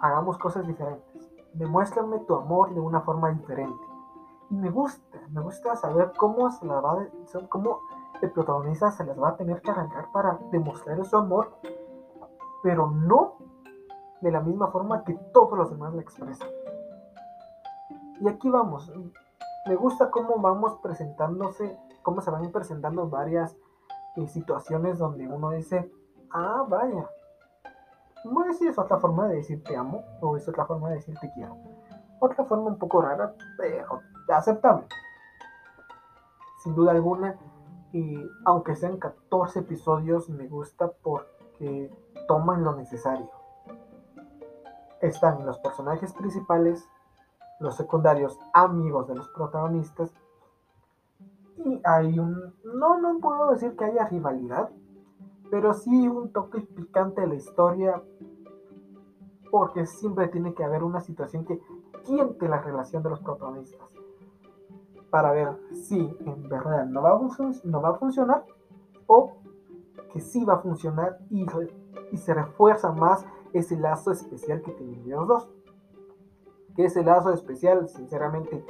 Hagamos 0.00 0.38
cosas 0.38 0.66
diferentes. 0.66 1.30
Demuéstrame 1.54 2.20
tu 2.20 2.34
amor 2.34 2.74
de 2.74 2.80
una 2.80 3.02
forma 3.02 3.30
diferente. 3.30 3.84
Y 4.50 4.54
me 4.54 4.70
gusta, 4.70 5.18
me 5.30 5.40
gusta 5.40 5.76
saber 5.76 6.12
cómo 6.16 6.50
se 6.50 6.66
la 6.66 6.80
va 6.80 7.06
cómo 7.48 7.80
el 8.20 8.30
protagonista 8.30 8.90
se 8.90 9.04
les 9.04 9.20
va 9.20 9.30
a 9.30 9.36
tener 9.36 9.60
que 9.60 9.70
arrancar 9.70 10.10
para 10.12 10.38
demostrar 10.50 11.04
su 11.04 11.16
amor, 11.16 11.52
pero 12.62 12.88
no 12.90 13.34
de 14.20 14.30
la 14.30 14.40
misma 14.40 14.68
forma 14.68 15.02
que 15.04 15.14
todos 15.32 15.58
los 15.58 15.70
demás 15.70 15.92
la 15.94 16.02
expresan. 16.02 16.48
Y 18.20 18.28
aquí 18.28 18.48
vamos. 18.48 18.90
Me 19.66 19.74
gusta 19.74 20.10
cómo 20.10 20.38
vamos 20.38 20.78
presentándose, 20.82 21.78
cómo 22.02 22.20
se 22.20 22.30
van 22.30 22.50
presentando 22.50 23.08
varias 23.08 23.56
eh, 24.16 24.26
situaciones 24.26 24.98
donde 24.98 25.26
uno 25.26 25.50
dice, 25.50 25.90
ah, 26.30 26.64
vaya. 26.68 27.08
Bueno, 28.24 28.52
si 28.52 28.66
es 28.66 28.78
otra 28.78 28.98
forma 28.98 29.28
de 29.28 29.36
decir 29.36 29.62
te 29.64 29.76
amo 29.76 30.04
o 30.20 30.36
es 30.36 30.48
otra 30.48 30.66
forma 30.66 30.90
de 30.90 30.96
decir 30.96 31.16
te 31.20 31.30
quiero. 31.32 31.56
Otra 32.20 32.44
forma 32.44 32.66
un 32.66 32.78
poco 32.78 33.02
rara, 33.02 33.34
pero 33.56 34.00
aceptable. 34.28 34.86
Sin 36.62 36.74
duda 36.74 36.92
alguna, 36.92 37.36
y 37.92 38.16
aunque 38.44 38.76
sean 38.76 38.98
14 38.98 39.60
episodios, 39.60 40.28
me 40.28 40.46
gusta 40.46 40.92
porque 41.02 41.90
toman 42.28 42.62
lo 42.62 42.76
necesario 42.76 43.42
están 45.02 45.44
los 45.44 45.58
personajes 45.58 46.12
principales, 46.12 46.88
los 47.62 47.76
secundarios 47.76 48.38
amigos 48.52 49.08
de 49.08 49.14
los 49.14 49.28
protagonistas, 49.30 50.12
y 51.64 51.80
hay 51.84 52.18
un, 52.18 52.54
no, 52.64 53.00
no 53.00 53.18
puedo 53.20 53.52
decir 53.52 53.76
que 53.76 53.84
haya 53.84 54.08
rivalidad, 54.08 54.70
pero 55.50 55.72
sí 55.74 56.08
un 56.08 56.32
toque 56.32 56.60
picante 56.60 57.20
de 57.20 57.26
la 57.28 57.34
historia, 57.34 58.02
porque 59.50 59.86
siempre 59.86 60.28
tiene 60.28 60.54
que 60.54 60.64
haber 60.64 60.82
una 60.82 61.00
situación 61.00 61.44
que 61.44 61.60
tiente 62.04 62.48
la 62.48 62.60
relación 62.60 63.02
de 63.02 63.10
los 63.10 63.20
protagonistas, 63.20 63.88
para 65.10 65.30
ver 65.32 65.56
si 65.72 66.16
en 66.20 66.48
verdad 66.48 66.86
no 66.86 67.02
va 67.02 67.10
a, 67.10 67.20
no 67.64 67.82
va 67.82 67.90
a 67.90 67.94
funcionar, 67.94 68.44
o 69.06 69.34
que 70.12 70.20
sí 70.20 70.44
va 70.44 70.54
a 70.54 70.58
funcionar 70.58 71.18
y 71.30 71.46
y 72.12 72.18
se 72.18 72.34
refuerza 72.34 72.92
más 72.92 73.24
ese 73.52 73.76
lazo 73.76 74.12
especial 74.12 74.62
que 74.62 74.72
tienen 74.72 75.08
los 75.08 75.26
dos. 75.26 75.48
Que 76.76 76.86
ese 76.86 77.02
lazo 77.02 77.32
especial, 77.32 77.88
sinceramente, 77.88 78.64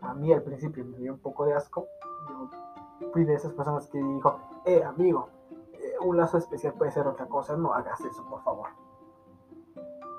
a 0.00 0.14
mí 0.14 0.32
al 0.32 0.42
principio 0.42 0.84
me 0.84 0.98
dio 0.98 1.12
un 1.14 1.20
poco 1.20 1.46
de 1.46 1.54
asco. 1.54 1.86
Yo 2.28 3.10
fui 3.12 3.24
de 3.24 3.34
esas 3.34 3.52
personas 3.52 3.86
que 3.88 3.98
dijo, 3.98 4.38
eh, 4.64 4.82
amigo, 4.82 5.28
eh, 5.72 5.94
un 6.04 6.16
lazo 6.16 6.38
especial 6.38 6.74
puede 6.74 6.90
ser 6.90 7.06
otra 7.06 7.26
cosa, 7.26 7.56
no 7.56 7.72
hagas 7.74 8.00
eso, 8.00 8.24
por 8.28 8.42
favor. 8.42 8.68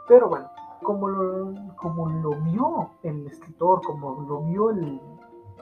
Pero 0.08 0.30
bueno, 0.30 0.50
como 0.84 1.08
lo, 1.08 1.54
como 1.76 2.08
lo 2.10 2.32
vio 2.42 2.92
el 3.04 3.26
escritor, 3.28 3.82
como 3.84 4.22
lo 4.22 4.42
vio 4.44 4.70
el, 4.70 5.02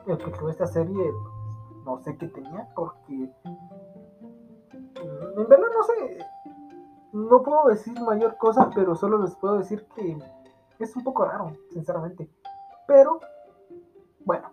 el 0.06 0.18
que 0.18 0.32
creó 0.32 0.50
esta 0.50 0.68
serie, 0.68 1.12
no 1.86 1.98
sé 2.00 2.18
qué 2.18 2.28
tenía, 2.28 2.70
porque 2.76 3.32
en 5.04 5.48
verdad 5.48 5.68
no 5.76 5.84
sé, 5.84 6.18
no 7.14 7.44
puedo 7.44 7.68
decir 7.68 8.00
mayor 8.02 8.38
cosa, 8.38 8.70
pero 8.74 8.96
solo 8.96 9.20
les 9.20 9.36
puedo 9.36 9.58
decir 9.58 9.86
que 9.96 10.18
es 10.84 10.96
un 10.96 11.04
poco 11.04 11.26
raro, 11.26 11.56
sinceramente. 11.72 12.30
Pero, 12.88 13.20
bueno, 14.26 14.52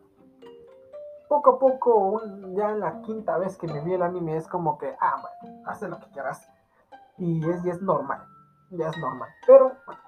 poco 1.28 1.50
a 1.50 1.58
poco, 1.58 2.22
ya 2.54 2.70
en 2.70 2.80
la 2.80 3.02
quinta 3.02 3.38
vez 3.38 3.56
que 3.56 3.66
me 3.66 3.80
vi 3.80 3.94
el 3.94 4.02
anime, 4.02 4.36
es 4.36 4.48
como 4.48 4.78
que, 4.78 4.94
ah, 5.00 5.22
bueno, 5.42 5.62
haz 5.66 5.82
lo 5.82 5.98
que 5.98 6.06
quieras. 6.08 6.48
Y 7.18 7.48
es, 7.48 7.64
y 7.64 7.70
es 7.70 7.82
normal, 7.82 8.26
ya 8.70 8.88
es 8.88 8.98
normal. 8.98 9.28
Pero, 9.46 9.72
bueno, 9.86 10.00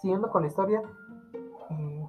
siguiendo 0.00 0.30
con 0.30 0.42
la 0.42 0.48
historia, 0.48 0.82
eh, 1.70 2.08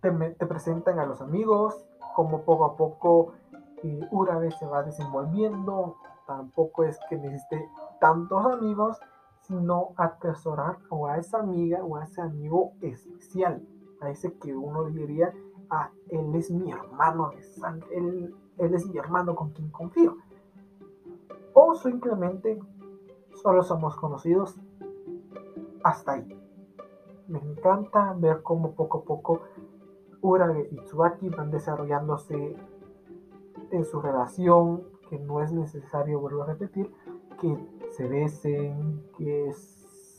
te, 0.00 0.46
presentan 0.46 0.98
a 0.98 1.06
los 1.06 1.20
amigos, 1.20 1.86
como 2.14 2.42
poco 2.42 2.64
a 2.64 2.76
poco 2.76 3.34
eh, 3.82 4.08
Urabe 4.10 4.50
se 4.52 4.66
va 4.66 4.82
desenvolviendo. 4.82 5.96
Tampoco 6.26 6.84
es 6.84 6.98
que 7.08 7.16
necesite 7.16 7.68
tantos 8.00 8.44
amigos, 8.46 8.98
sino 9.46 9.92
atesorar 9.96 10.78
o 10.88 11.06
a 11.06 11.18
esa 11.18 11.40
amiga 11.40 11.84
o 11.84 11.96
a 11.96 12.04
ese 12.04 12.20
amigo 12.20 12.72
especial, 12.80 13.62
a 14.00 14.10
ese 14.10 14.32
que 14.38 14.54
uno 14.56 14.84
diría, 14.84 15.32
ah, 15.70 15.90
él 16.08 16.34
es 16.34 16.50
mi 16.50 16.70
hermano 16.70 17.30
de 17.30 17.42
sangre, 17.42 17.88
él, 17.96 18.34
es 18.56 18.86
mi 18.88 18.96
hermano 18.96 19.34
con 19.34 19.50
quien 19.50 19.70
confío. 19.70 20.16
O 21.52 21.74
simplemente 21.74 22.58
solo 23.42 23.62
somos 23.62 23.96
conocidos 23.96 24.58
hasta 25.82 26.12
ahí. 26.12 26.40
Me 27.28 27.38
encanta 27.38 28.14
ver 28.16 28.42
cómo 28.42 28.72
poco 28.72 28.98
a 28.98 29.04
poco 29.04 29.40
Urage 30.22 30.68
y 30.70 30.76
Tsubaki 30.84 31.28
van 31.28 31.50
desarrollándose 31.50 32.56
en 33.70 33.84
su 33.84 34.00
relación, 34.00 34.84
que 35.10 35.18
no 35.18 35.42
es 35.42 35.52
necesario, 35.52 36.20
vuelvo 36.20 36.44
a 36.44 36.46
repetir, 36.46 36.90
que 37.40 37.58
se 37.96 38.06
besen, 38.08 39.04
que 39.16 39.52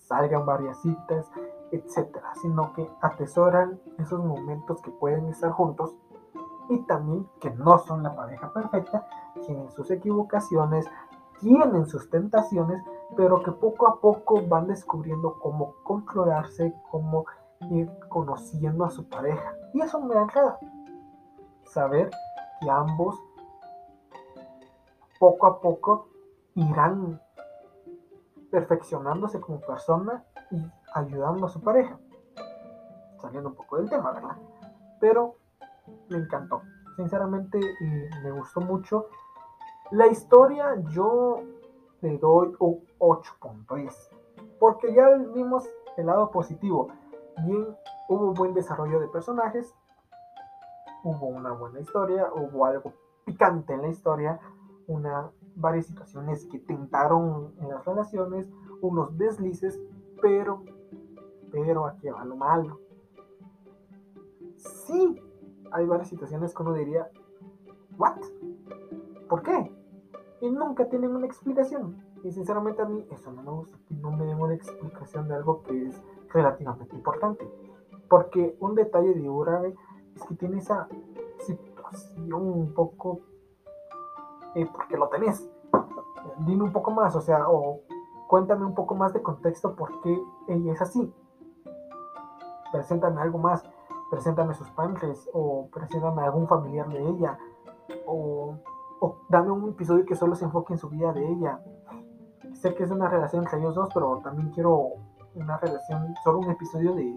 salgan 0.08 0.46
varias 0.46 0.82
citas, 0.82 1.30
etcétera, 1.72 2.32
sino 2.42 2.74
que 2.74 2.90
atesoran 3.02 3.80
esos 3.98 4.24
momentos 4.24 4.82
que 4.82 4.92
pueden 4.92 5.28
estar 5.28 5.52
juntos 5.52 5.96
y 6.70 6.80
también 6.84 7.28
que 7.40 7.50
no 7.52 7.78
son 7.80 8.04
la 8.04 8.16
pareja 8.16 8.52
perfecta, 8.52 9.08
tienen 9.46 9.70
sus 9.72 9.92
equivocaciones, 9.92 10.86
tienen 11.40 11.86
sus 11.86 12.10
tentaciones, 12.10 12.82
pero 13.16 13.44
que 13.44 13.52
poco 13.52 13.88
a 13.88 14.00
poco 14.00 14.42
van 14.48 14.68
descubriendo 14.68 15.40
cómo 15.40 15.76
controlarse, 15.84 16.74
cómo 16.90 17.26
ir 17.70 17.92
conociendo 18.10 18.86
a 18.86 18.90
su 18.90 19.08
pareja. 19.08 19.56
Y 19.74 19.82
eso 19.82 20.00
me 20.02 20.16
agrada. 20.16 20.58
Saber 21.66 22.10
que 22.62 22.70
ambos 22.70 23.20
poco 25.20 25.48
a 25.48 25.60
poco 25.60 26.08
irán 26.56 27.20
perfeccionándose 28.56 29.42
como 29.42 29.60
persona 29.60 30.24
y 30.50 30.66
ayudando 30.94 31.46
a 31.46 31.50
su 31.50 31.62
pareja. 31.62 32.00
Saliendo 33.20 33.50
un 33.50 33.56
poco 33.56 33.76
del 33.76 33.90
tema, 33.90 34.14
¿verdad? 34.14 34.38
Pero 35.02 35.36
me 36.10 36.20
encantó. 36.20 36.62
Sinceramente 36.96 37.60
me 38.24 38.32
gustó 38.32 38.62
mucho. 38.62 39.08
La 39.92 40.08
historia 40.08 40.74
yo 40.92 41.42
le 42.00 42.18
doy 42.18 42.56
un 42.60 42.80
8.10. 42.98 43.92
Porque 44.58 44.94
ya 44.94 45.10
vimos 45.34 45.70
el 45.98 46.06
lado 46.06 46.32
positivo. 46.32 46.88
Bien, 47.46 47.76
hubo 48.08 48.28
un 48.28 48.34
buen 48.36 48.54
desarrollo 48.54 49.02
de 49.02 49.10
personajes. 49.10 49.76
Hubo 51.04 51.28
una 51.28 51.52
buena 51.52 51.82
historia. 51.82 52.30
Hubo 52.34 52.66
algo 52.66 52.94
picante 53.26 53.74
en 53.74 53.82
la 53.82 53.90
historia 53.90 54.40
una, 54.88 55.30
varias 55.56 55.88
situaciones 55.88 56.46
que 56.46 56.60
tentaron 56.60 57.54
en 57.60 57.70
las 57.70 57.86
relaciones, 57.86 58.50
unos 58.82 59.18
deslices, 59.18 59.80
pero, 60.22 60.64
pero 61.52 61.88
aquí 61.88 62.10
va 62.10 62.26
lo 62.26 62.36
malo. 62.36 62.80
Sí, 64.58 65.22
hay 65.72 65.86
varias 65.86 66.10
situaciones 66.10 66.54
que 66.54 66.64
uno 66.64 66.74
diría, 66.74 67.10
¿what? 67.98 68.18
¿Por 69.30 69.44
qué? 69.44 69.72
Y 70.42 70.50
nunca 70.50 70.88
tienen 70.90 71.16
una 71.16 71.26
explicación. 71.26 72.04
Y 72.24 72.32
sinceramente 72.32 72.82
a 72.82 72.86
mí 72.86 73.06
eso 73.12 73.32
no 73.32 73.44
me 73.44 73.52
gusta, 73.52 73.78
que 73.88 73.94
no 73.96 74.12
me 74.12 74.26
den 74.26 74.40
una 74.40 74.56
explicación 74.56 75.28
de 75.28 75.36
algo 75.36 75.62
que 75.64 75.88
es 75.88 76.02
relativamente 76.30 76.96
importante. 76.96 77.48
Porque 78.10 78.56
un 78.60 78.76
detalle 78.76 79.14
de 79.14 79.30
Urabe 79.30 79.76
es 80.16 80.24
que 80.24 80.36
tiene 80.36 80.58
esa 80.58 80.88
situación 81.40 82.34
un 82.34 82.74
poco 82.74 83.22
porque 84.64 84.96
lo 84.96 85.10
tenés. 85.10 85.46
Dime 86.40 86.64
un 86.64 86.72
poco 86.72 86.92
más, 86.92 87.16
o 87.16 87.22
sea, 87.22 87.50
o 87.50 87.82
cuéntame 88.28 88.66
un 88.66 88.74
poco 88.74 88.96
más 88.96 89.14
de 89.14 89.22
contexto 89.22 89.76
por 89.76 90.00
qué 90.02 90.18
ella 90.48 90.72
es 90.72 90.82
así. 90.82 91.14
Preséntame 92.72 93.22
algo 93.22 93.38
más, 93.38 93.64
preséntame 94.10 94.54
sus 94.54 94.70
padres, 94.72 95.30
o 95.34 95.68
preséntame 95.74 96.24
algún 96.24 96.48
familiar 96.48 96.88
de 96.88 97.08
ella, 97.10 97.38
o, 98.06 98.56
o 99.02 99.18
dame 99.30 99.52
un 99.52 99.70
episodio 99.70 100.06
que 100.06 100.16
solo 100.16 100.36
se 100.36 100.46
enfoque 100.46 100.74
en 100.74 100.80
su 100.80 100.90
vida 100.90 101.12
de 101.12 101.28
ella. 101.28 101.60
Sé 102.54 102.74
que 102.74 102.84
es 102.84 102.92
una 102.92 103.10
relación 103.10 103.44
entre 103.44 103.60
ellos 103.60 103.76
dos, 103.76 103.90
pero 103.94 104.22
también 104.24 104.50
quiero 104.52 104.94
una 105.36 105.58
relación, 105.58 106.16
solo 106.24 106.40
un 106.40 106.50
episodio 106.50 106.94
de, 106.96 107.14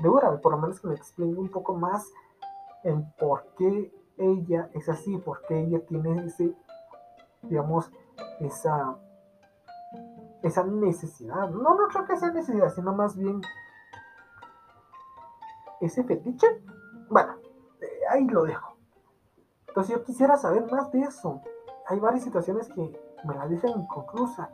de 0.00 0.08
Ura, 0.08 0.36
por 0.40 0.52
lo 0.52 0.58
menos 0.58 0.80
que 0.80 0.88
me 0.88 0.94
explique 0.94 1.38
un 1.38 1.48
poco 1.48 1.74
más 1.74 2.10
el 2.82 3.04
por 3.18 3.46
qué 3.56 3.92
ella 4.18 4.68
es 4.74 4.88
así, 4.88 5.16
por 5.18 5.42
qué 5.46 5.60
ella 5.60 5.84
tiene 5.86 6.24
ese 6.24 6.54
digamos, 7.42 7.90
esa, 8.40 8.96
esa 10.42 10.64
necesidad. 10.64 11.50
No, 11.50 11.74
no 11.74 11.88
creo 11.88 12.04
que 12.04 12.16
sea 12.16 12.30
necesidad, 12.32 12.72
sino 12.72 12.92
más 12.94 13.16
bien 13.16 13.40
ese 15.80 16.04
fetiche. 16.04 16.46
Bueno, 17.08 17.34
eh, 17.80 17.86
ahí 18.10 18.26
lo 18.26 18.44
dejo. 18.44 18.76
Entonces 19.68 19.96
yo 19.96 20.04
quisiera 20.04 20.36
saber 20.36 20.70
más 20.70 20.90
de 20.92 21.00
eso. 21.00 21.40
Hay 21.88 21.98
varias 21.98 22.24
situaciones 22.24 22.68
que 22.68 23.00
me 23.24 23.34
la 23.34 23.46
dejan 23.48 23.80
inconclusa. 23.80 24.50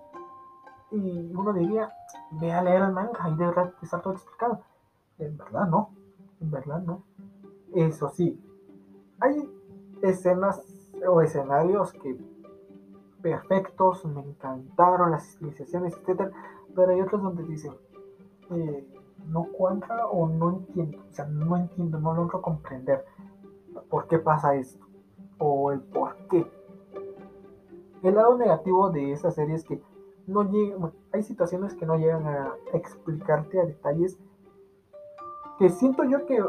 Y 0.91 1.33
uno 1.35 1.53
diría, 1.53 1.93
ve 2.33 2.53
a 2.53 2.63
leer 2.63 2.83
el 2.83 2.93
manga 2.93 3.29
y 3.29 3.37
de 3.37 3.47
verdad 3.47 3.75
está 3.83 4.01
todo 4.01 4.15
explicado. 4.15 4.63
En 5.19 5.37
verdad 5.37 5.67
no. 5.67 5.91
En 6.41 6.51
verdad 6.51 6.81
no. 6.81 7.03
Eso 7.75 8.09
sí. 8.09 8.41
Hay 9.21 9.51
escenas 10.03 10.63
o 11.07 11.21
escenarios 11.21 11.93
que 11.93 12.17
perfectos, 13.23 14.05
me 14.05 14.21
encantaron 14.21 15.11
las 15.11 15.37
civilizaciones, 15.37 15.95
etc. 15.97 16.33
Pero 16.75 16.93
hay 16.93 17.01
otros 17.01 17.23
donde 17.23 17.45
dicen, 17.45 17.73
eh, 18.51 18.87
no 19.27 19.45
cuadra 19.53 20.07
o 20.07 20.29
no 20.29 20.51
entiendo, 20.51 20.99
o 21.09 21.13
sea, 21.13 21.27
no 21.27 21.57
entiendo, 21.57 21.99
no 22.01 22.15
logro 22.15 22.41
comprender 22.41 23.05
por 23.91 24.07
qué 24.07 24.19
pasa 24.19 24.55
esto 24.55 24.87
o 25.39 25.73
el 25.73 25.81
por 25.81 26.17
qué. 26.29 26.47
El 28.03 28.15
lado 28.15 28.37
negativo 28.39 28.91
de 28.91 29.13
esa 29.13 29.31
serie 29.31 29.57
es 29.57 29.65
que 29.65 29.83
no 30.27 30.45
llega, 30.51 30.93
hay 31.13 31.23
situaciones 31.23 31.75
que 31.75 31.87
no 31.87 31.97
llegan 31.97 32.27
a 32.27 32.53
explicarte 32.73 33.61
a 33.61 33.65
detalles 33.65 34.19
que 35.59 35.69
siento 35.71 36.05
yo 36.05 36.25
que 36.27 36.43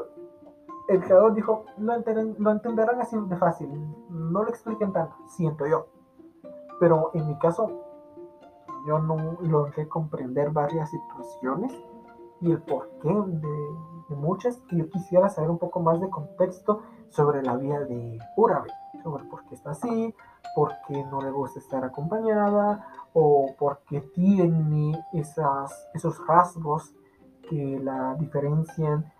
el 0.89 1.03
creador 1.03 1.33
dijo, 1.33 1.65
lo, 1.77 1.93
lo 2.37 2.51
entenderán 2.51 3.01
así 3.01 3.17
de 3.17 3.37
fácil, 3.37 3.69
no 4.09 4.43
lo 4.43 4.49
expliquen 4.49 4.93
tanto, 4.93 5.15
siento 5.27 5.65
yo. 5.67 5.87
Pero 6.79 7.11
en 7.13 7.27
mi 7.27 7.37
caso, 7.37 7.69
yo 8.87 8.99
no 8.99 9.37
logré 9.41 9.87
comprender 9.87 10.51
varias 10.51 10.89
situaciones 10.89 11.73
y 12.41 12.51
el 12.51 12.61
porqué 12.61 13.09
de, 13.09 14.15
muchas. 14.15 14.61
Y 14.69 14.77
yo 14.77 14.89
quisiera 14.89 15.29
saber 15.29 15.49
un 15.49 15.59
poco 15.59 15.79
más 15.81 15.99
de 15.99 16.09
contexto 16.09 16.81
sobre 17.09 17.43
la 17.43 17.55
vida 17.55 17.81
de 17.81 18.19
Urabe, 18.35 18.69
sobre 19.03 19.23
por 19.25 19.45
qué 19.45 19.55
está 19.55 19.71
así, 19.71 20.15
por 20.55 20.73
qué 20.87 21.03
no 21.05 21.21
le 21.21 21.31
gusta 21.31 21.59
estar 21.59 21.83
acompañada 21.83 22.87
o 23.13 23.47
por 23.57 23.79
qué 23.87 24.01
tiene 24.01 24.99
esas, 25.13 25.89
esos 25.93 26.25
rasgos 26.25 26.93
que 27.47 27.79
la 27.79 28.15
diferencian. 28.15 29.11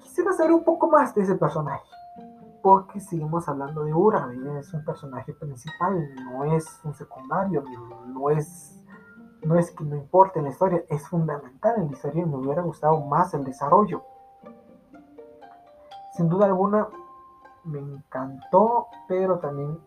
Quisiera 0.00 0.32
saber 0.32 0.52
un 0.52 0.64
poco 0.64 0.88
más 0.88 1.14
de 1.14 1.22
ese 1.22 1.34
personaje. 1.34 1.86
Porque 2.62 3.00
seguimos 3.00 3.48
hablando 3.48 3.84
de 3.84 3.92
Ura, 3.92 4.30
es 4.58 4.72
un 4.72 4.84
personaje 4.84 5.34
principal, 5.34 6.14
no 6.24 6.44
es 6.44 6.80
un 6.84 6.94
secundario, 6.94 7.64
no 8.06 8.30
es, 8.30 8.80
no 9.42 9.56
es 9.56 9.72
que 9.72 9.84
no 9.84 9.96
importe 9.96 10.40
la 10.40 10.50
historia, 10.50 10.84
es 10.88 11.06
fundamental 11.08 11.74
en 11.78 11.86
la 11.86 11.92
historia 11.92 12.22
y 12.22 12.26
me 12.26 12.36
hubiera 12.36 12.62
gustado 12.62 13.00
más 13.00 13.34
el 13.34 13.44
desarrollo. 13.44 14.04
Sin 16.12 16.28
duda 16.28 16.46
alguna, 16.46 16.86
me 17.64 17.80
encantó, 17.80 18.86
pero 19.08 19.40
también, 19.40 19.78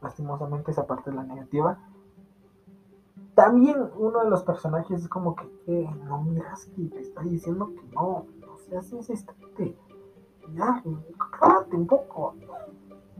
lastimosamente, 0.00 0.70
esa 0.70 0.86
parte 0.86 1.10
de 1.10 1.16
la 1.16 1.24
negativa. 1.24 1.78
También 3.34 3.90
uno 3.96 4.22
de 4.22 4.30
los 4.30 4.44
personajes 4.44 5.02
es 5.02 5.08
como 5.08 5.34
que, 5.34 5.50
eh, 5.66 5.90
no 6.04 6.22
miras 6.22 6.66
que 6.66 6.82
te 6.88 7.00
está 7.00 7.22
diciendo 7.22 7.70
que 7.74 7.82
no, 7.94 8.26
no 8.40 8.58
seas 8.58 8.92
insistente 8.92 9.76
ya, 10.54 10.82
cállate 11.38 11.76
un 11.76 11.86
poco. 11.86 12.34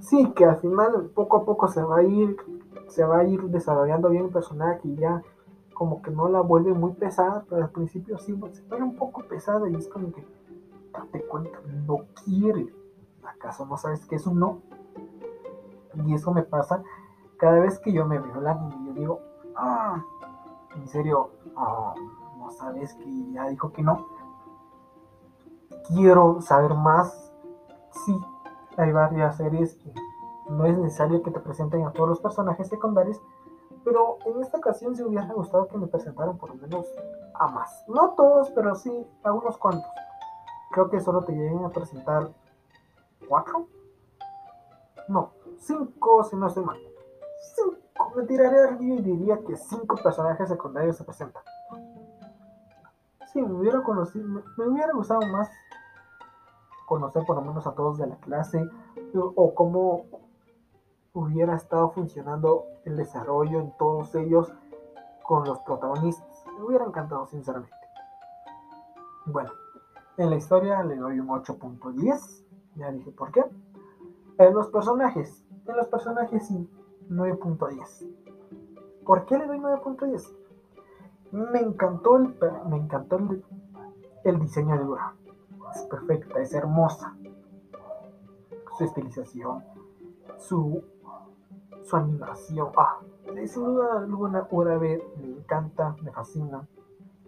Sí, 0.01 0.33
que 0.33 0.45
al 0.45 0.57
final 0.57 1.11
poco 1.15 1.39
a 1.39 1.45
poco 1.45 1.69
se 1.69 1.83
va 1.83 1.99
a 1.99 2.03
ir, 2.03 2.37
se 2.89 3.05
va 3.05 3.19
a 3.19 3.25
ir 3.25 3.41
desarrollando 3.45 4.11
bien 4.11 4.25
el 4.25 4.31
personaje 4.31 4.81
y 4.85 4.97
ya 4.97 5.23
como 5.75 6.03
que 6.03 6.11
no 6.11 6.29
la 6.29 6.41
vuelve 6.41 6.73
muy 6.73 6.93
pesada, 6.93 7.45
pero 7.49 7.63
al 7.63 7.71
principio 7.71 8.19
sí 8.19 8.39
se 8.53 8.63
pone 8.63 8.83
un 8.83 8.97
poco 8.97 9.23
pesada 9.23 9.69
y 9.69 9.75
es 9.75 9.89
como 9.89 10.13
que 10.13 10.27
date 10.93 11.23
cuenta, 11.23 11.59
no 11.87 12.07
quiere. 12.25 12.73
¿Acaso 13.23 13.65
no 13.67 13.77
sabes 13.77 14.05
que 14.07 14.17
es 14.17 14.27
un 14.27 14.41
no? 14.41 14.61
Y 16.05 16.15
eso 16.15 16.33
me 16.33 16.43
pasa 16.43 16.83
cada 17.43 17.59
vez 17.59 17.79
que 17.81 17.93
yo 17.93 18.07
me 18.07 18.21
veo 18.21 18.39
el 18.39 18.47
anime 18.47 18.87
yo 18.87 18.93
digo, 18.93 19.21
ah, 19.57 20.01
en 20.77 20.87
serio, 20.87 21.31
ah, 21.57 21.93
no 22.39 22.51
sabes 22.53 22.95
que 22.95 23.33
ya 23.33 23.49
dijo 23.49 23.73
que 23.73 23.83
no 23.83 24.07
quiero 25.89 26.41
saber 26.41 26.75
más. 26.75 27.33
Sí, 28.05 28.19
hay 28.77 28.93
varias 28.93 29.37
series 29.37 29.75
que 29.75 29.93
no 30.49 30.67
es 30.67 30.77
necesario 30.79 31.23
que 31.23 31.31
te 31.31 31.41
presenten 31.41 31.85
a 31.87 31.93
todos 31.93 32.09
los 32.09 32.21
personajes 32.21 32.69
secundarios, 32.69 33.21
pero 33.85 34.19
en 34.25 34.41
esta 34.41 34.59
ocasión 34.59 34.97
sí 34.97 35.03
hubiera 35.03 35.27
gustado 35.33 35.69
que 35.69 35.77
me 35.77 35.87
presentaran 35.87 36.39
por 36.39 36.51
lo 36.51 36.57
menos 36.57 36.87
a 37.35 37.49
más. 37.49 37.85
No 37.89 38.11
todos, 38.11 38.51
pero 38.51 38.75
sí 38.75 39.07
a 39.23 39.33
unos 39.33 39.59
cuantos. 39.59 39.91
Creo 40.71 40.89
que 40.89 41.01
solo 41.01 41.23
te 41.23 41.33
lleguen 41.33 41.65
a 41.65 41.71
presentar 41.71 42.31
cuatro. 43.29 43.67
No, 45.09 45.33
cinco 45.59 46.25
si 46.25 46.37
no 46.37 46.47
estoy 46.47 46.65
mal. 46.65 46.79
Cinco. 47.55 48.13
Me 48.17 48.25
tiraré 48.25 48.69
al 48.69 48.79
río 48.79 48.95
y 48.97 49.03
diría 49.03 49.39
que 49.47 49.57
cinco 49.57 49.97
personajes 50.03 50.49
secundarios 50.49 50.97
se 50.97 51.05
presentan. 51.05 51.43
Sí, 53.33 53.41
me 53.41 53.53
hubiera 53.55 53.83
conocido, 53.83 54.27
me 54.57 54.67
hubiera 54.67 54.93
gustado 54.93 55.23
más 55.23 55.51
conocer 56.87 57.25
por 57.27 57.37
lo 57.37 57.43
menos 57.43 57.67
a 57.67 57.75
todos 57.75 57.99
de 57.99 58.07
la 58.07 58.17
clase 58.17 58.69
o 59.15 59.55
cómo 59.55 60.07
hubiera 61.13 61.57
estado 61.57 61.91
funcionando 61.91 62.65
el 62.85 62.97
desarrollo 62.97 63.61
en 63.61 63.73
todos 63.77 64.15
ellos 64.15 64.53
con 65.23 65.45
los 65.45 65.59
protagonistas. 65.61 66.45
Me 66.59 66.65
hubiera 66.65 66.85
encantado, 66.85 67.27
sinceramente. 67.27 67.75
Bueno, 69.27 69.51
en 70.17 70.31
la 70.31 70.37
historia 70.37 70.83
le 70.83 70.97
doy 70.97 71.21
un 71.21 71.29
8.10. 71.29 72.45
Ya 72.77 72.91
dije 72.91 73.11
por 73.13 73.31
qué. 73.31 73.45
En 74.39 74.55
los 74.55 74.69
personajes, 74.69 75.45
en 75.67 75.77
los 75.77 75.87
personajes 75.89 76.47
sí, 76.47 76.69
9.10. 77.09 79.05
¿Por 79.05 79.27
qué 79.27 79.39
le 79.39 79.47
doy 79.47 79.59
9.10? 79.59 80.37
Me 81.33 81.61
encantó 81.61 82.17
el, 82.17 82.35
me 82.69 82.77
encantó 82.77 83.19
el, 84.25 84.39
diseño 84.41 84.77
de 84.77 84.85
Dura 84.85 85.15
es 85.75 85.83
perfecta, 85.83 86.41
es 86.41 86.55
hermosa. 86.55 87.15
Su 88.77 88.85
estilización, 88.85 89.65
su, 90.39 90.83
su 91.83 91.97
animación. 91.97 92.69
Ah, 92.77 93.01
sin 93.47 93.65
duda 93.65 93.99
alguna, 93.99 94.47
Urabe 94.51 95.07
me 95.21 95.29
encanta, 95.29 95.97
me 96.03 96.11
fascina. 96.13 96.67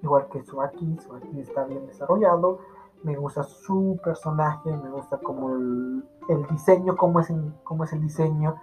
Igual 0.03 0.29
que 0.29 0.43
Suaki, 0.43 0.99
Suaki 0.99 1.41
está 1.41 1.65
bien 1.65 1.87
desarrollado. 1.87 2.59
Me 3.03 3.17
gusta 3.17 3.43
su 3.43 3.99
personaje, 4.03 4.75
me 4.77 4.91
gusta 4.91 5.19
como 5.19 5.51
el, 5.51 6.47
diseño, 6.51 6.97
cómo 6.97 7.21
es, 7.21 7.33
cómo 7.63 7.85
es 7.85 7.93
el 7.93 8.01
diseño, 8.01 8.55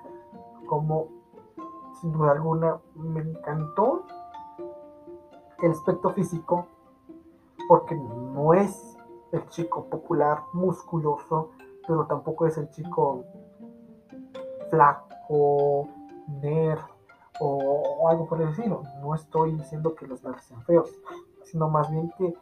como 0.67 1.07
sin 1.99 2.11
duda 2.11 2.31
alguna 2.31 2.79
me 2.95 3.21
encantó 3.21 4.03
el 5.61 5.71
aspecto 5.71 6.09
físico, 6.09 6.65
porque 7.67 7.95
no 7.95 8.53
es 8.55 8.97
el 9.31 9.47
chico 9.49 9.85
popular, 9.89 10.43
musculoso, 10.53 11.51
pero 11.87 12.05
tampoco 12.05 12.45
es 12.47 12.57
el 12.57 12.69
chico 12.69 13.25
flaco, 14.69 15.87
nerd 16.41 16.79
o, 17.39 18.07
algo 18.09 18.27
por 18.27 18.41
el 18.41 18.49
estilo. 18.49 18.83
No 19.01 19.15
estoy 19.15 19.53
diciendo 19.53 19.95
que 19.95 20.07
los 20.07 20.23
nerds 20.23 20.43
sean 20.43 20.63
feos, 20.63 20.89
sino 21.43 21.69
más 21.69 21.89
bien 21.89 22.11
que 22.17 22.35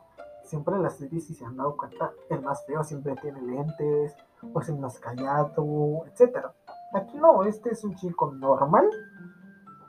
siempre 0.44 0.76
en 0.76 0.84
las 0.84 0.98
series, 0.98 1.28
si 1.28 1.36
se 1.36 1.46
han 1.46 1.58
dado 1.58 1.78
cuenta, 1.78 2.12
el 2.30 2.42
más 2.42 2.66
feo 2.66 2.84
siempre 2.84 3.16
tiene 3.18 3.42
lentes, 3.42 4.16
o 4.54 4.60
es 4.60 4.70
el 4.70 4.80
más 4.80 5.00
callado, 5.00 6.06
etc. 6.08 6.48
Aquí 6.94 7.18
no, 7.18 7.44
este 7.44 7.72
es 7.72 7.84
un 7.84 7.96
chico 7.96 8.32
normal, 8.32 8.90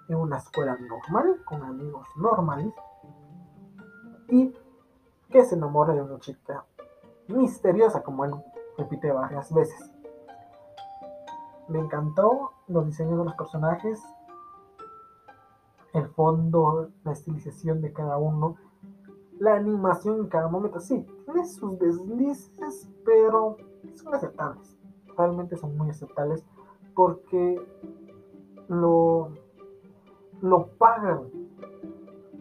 en 0.09 0.17
una 0.17 0.37
escuela 0.37 0.77
normal, 0.77 1.41
con 1.45 1.63
amigos 1.63 2.07
normales, 2.17 2.75
y 4.29 4.53
que 5.31 5.45
se 5.45 5.55
enamora 5.55 5.95
de 5.95 6.03
una 6.03 6.19
chica 6.19 6.67
misteriosa, 7.31 8.03
como 8.03 8.25
él 8.25 8.33
repite 8.77 9.11
varias 9.13 9.53
veces. 9.53 9.91
Me 11.69 11.79
encantó 11.79 12.53
los 12.67 12.87
diseños 12.87 13.19
de 13.19 13.25
los 13.25 13.35
personajes, 13.35 14.03
el 15.93 16.09
fondo, 16.09 16.91
la 17.05 17.13
estilización 17.13 17.81
de 17.81 17.93
cada 17.93 18.17
uno, 18.17 18.57
la 19.39 19.55
animación 19.55 20.21
en 20.21 20.29
cada 20.29 20.49
momento. 20.49 20.81
Sí, 20.81 21.07
tiene 21.25 21.47
sus 21.47 21.79
deslices, 21.79 22.89
pero 23.05 23.57
son 23.95 24.15
aceptables. 24.15 24.77
Realmente 25.17 25.57
son 25.57 25.77
muy 25.77 25.91
aceptables 25.91 26.45
porque 26.95 27.61
lo, 28.69 29.33
lo 30.41 30.67
pagan 30.79 31.29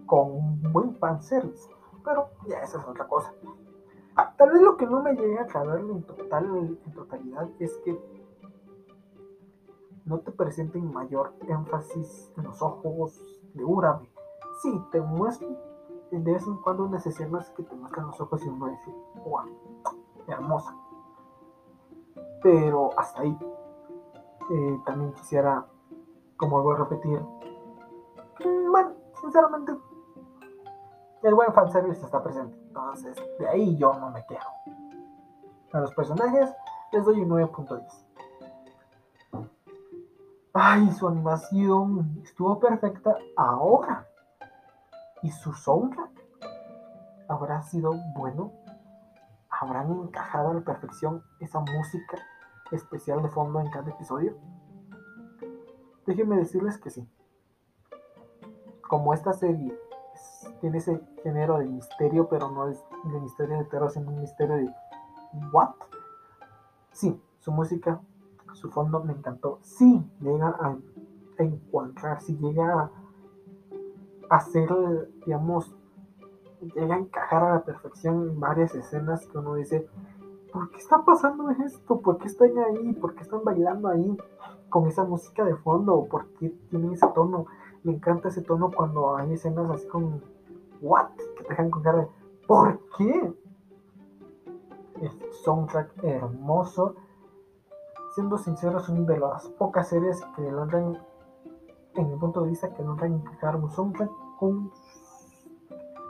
con 0.06 0.62
buen 0.72 0.96
fanservice. 0.96 1.70
Pero 2.04 2.30
ya 2.48 2.62
esa 2.62 2.80
es 2.80 2.88
otra 2.88 3.08
cosa. 3.08 3.34
Tal 4.38 4.52
vez 4.52 4.62
lo 4.62 4.78
que 4.78 4.86
no 4.86 5.02
me 5.02 5.14
llegue 5.14 5.40
a 5.40 5.48
caber 5.48 5.80
en, 5.82 6.04
total, 6.04 6.46
en 6.46 6.94
totalidad 6.94 7.50
es 7.60 7.78
que 7.86 8.00
no 10.06 10.20
te 10.20 10.32
presenten 10.32 10.92
mayor 10.92 11.34
énfasis 11.48 12.32
en 12.38 12.44
los 12.46 12.62
ojos 12.62 13.24
de 13.54 13.64
Urame. 13.64 14.10
Sí, 14.62 14.82
te 14.92 15.00
muestran 15.00 15.58
de 16.12 16.32
vez 16.32 16.46
en 16.48 16.58
cuando 16.58 16.86
unas 16.86 17.04
que 17.04 17.64
te 17.64 17.76
muestran 17.76 18.08
los 18.08 18.20
ojos 18.20 18.44
y 18.44 18.50
uno 18.50 18.68
dice, 18.68 18.92
wow, 19.26 19.46
hermosa. 20.28 20.76
Pero 22.42 22.90
hasta 22.98 23.22
ahí. 23.22 23.38
Eh, 24.52 24.82
también 24.86 25.14
quisiera, 25.14 25.68
como 26.36 26.64
voy 26.64 26.74
a 26.74 26.80
repetir, 26.80 27.22
bueno, 28.72 28.94
sinceramente 29.22 29.74
el 31.22 31.36
buen 31.36 31.54
fanservice 31.54 32.04
está 32.04 32.24
presente. 32.24 32.59
Entonces, 32.70 33.18
de 33.40 33.48
ahí 33.48 33.78
yo 33.78 33.94
no 33.96 34.12
me 34.12 34.24
quejo. 34.28 34.54
A 35.74 35.80
los 35.80 35.94
personajes 35.96 36.54
les 36.92 37.04
doy 37.04 37.20
un 37.22 37.30
9.10. 37.30 37.84
Ay, 40.54 40.92
su 40.92 41.08
animación 41.08 42.22
estuvo 42.24 42.60
perfecta 42.60 43.18
ahora. 43.36 44.08
¿Y 45.24 45.32
su 45.32 45.52
soundtrack? 45.52 46.12
¿Habrá 47.28 47.64
sido 47.64 47.94
bueno? 48.16 48.52
¿Habrán 49.50 49.92
encajado 49.92 50.52
a 50.52 50.54
la 50.54 50.62
perfección 50.62 51.24
esa 51.40 51.60
música 51.60 52.18
especial 52.72 53.24
de 53.24 53.30
fondo 53.30 53.60
en 53.60 53.72
cada 53.72 53.90
episodio? 53.90 54.38
Déjenme 56.06 56.38
decirles 56.38 56.78
que 56.78 56.92
sí. 56.92 57.10
Como 58.88 59.14
esta 59.14 59.34
serie 59.34 59.76
tiene 60.62 60.78
ese 60.78 61.02
género 61.24 61.60
de 61.60 61.66
misterio, 61.66 62.28
pero 62.30 62.50
no 62.50 62.68
es 62.70 62.84
de 63.04 63.20
misterio 63.20 63.58
de 63.58 63.66
terror, 63.66 63.92
sino 63.92 64.10
un 64.10 64.22
misterio 64.22 64.56
de 64.56 64.70
¿what? 65.52 65.70
Sí, 66.92 67.20
su 67.40 67.52
música, 67.52 68.02
su 68.54 68.70
fondo 68.70 69.04
me 69.04 69.14
encantó. 69.14 69.60
Sí, 69.62 70.04
llega 70.22 70.48
a, 70.48 70.78
encontrar, 71.38 72.20
si 72.22 72.36
llega 72.36 72.92
a 74.30 74.36
hacer, 74.36 74.70
digamos, 75.26 75.74
llega 76.76 76.96
a 76.96 77.00
encajar 77.00 77.44
a 77.44 77.54
la 77.54 77.64
perfección 77.64 78.30
en 78.30 78.40
varias 78.42 78.76
escenas 78.76 79.26
que 79.26 79.38
uno 79.38 79.56
dice, 79.56 79.88
¿por 80.52 80.70
qué 80.70 80.78
está 80.78 81.06
pasando 81.06 81.50
esto? 81.52 82.02
¿Por 82.02 82.18
qué 82.18 82.28
están 82.28 82.58
ahí? 82.58 82.92
¿Por 82.92 83.16
qué 83.16 83.24
están 83.24 83.46
bailando 83.46 83.88
ahí 83.88 84.18
con 84.70 84.88
esa 84.88 85.06
música 85.06 85.46
de 85.46 85.56
fondo? 85.56 86.06
¿Por 86.12 86.28
qué 86.34 86.50
tienen 86.70 86.92
ese 86.92 87.08
tono? 87.16 87.46
Me 87.84 87.94
encanta 87.94 88.30
ese 88.30 88.42
tono 88.42 88.72
cuando 88.72 89.16
hay 89.16 89.34
escenas 89.34 89.70
así 89.70 89.88
con 89.88 90.22
¿what? 90.82 91.10
Que 91.38 91.44
te 91.44 91.50
dejan 91.50 91.70
con 91.70 91.82
cara 91.82 92.00
de 92.00 92.08
¿por 92.48 92.80
qué? 92.98 93.34
Es 95.02 95.18
soundtrack 95.44 96.04
hermoso. 96.04 96.96
siendo 98.16 98.38
sincero, 98.38 98.80
es 98.80 98.90
una 98.90 99.06
de 99.06 99.20
las 99.20 99.48
pocas 99.50 99.88
series 99.88 100.22
que 100.36 100.52
logran, 100.52 100.98
en 101.96 102.10
mi 102.10 102.18
punto 102.18 102.42
de 102.42 102.50
vista, 102.50 102.74
que 102.74 102.84
logran 102.84 103.14
encajar 103.14 103.56
un 103.56 103.72
soundtrack 103.72 104.10
con, 104.38 104.72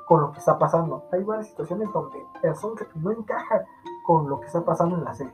con 0.07 0.22
lo 0.22 0.32
que 0.32 0.39
está 0.39 0.57
pasando. 0.57 1.03
Hay 1.11 1.24
varias 1.24 1.49
situaciones 1.49 1.89
donde 1.93 2.17
el 2.41 2.55
soundtrack 2.55 2.95
no 2.95 3.11
encaja 3.11 3.65
con 4.07 4.28
lo 4.28 4.39
que 4.39 4.47
está 4.47 4.65
pasando 4.65 4.95
en 4.95 5.03
la 5.03 5.13
serie. 5.13 5.34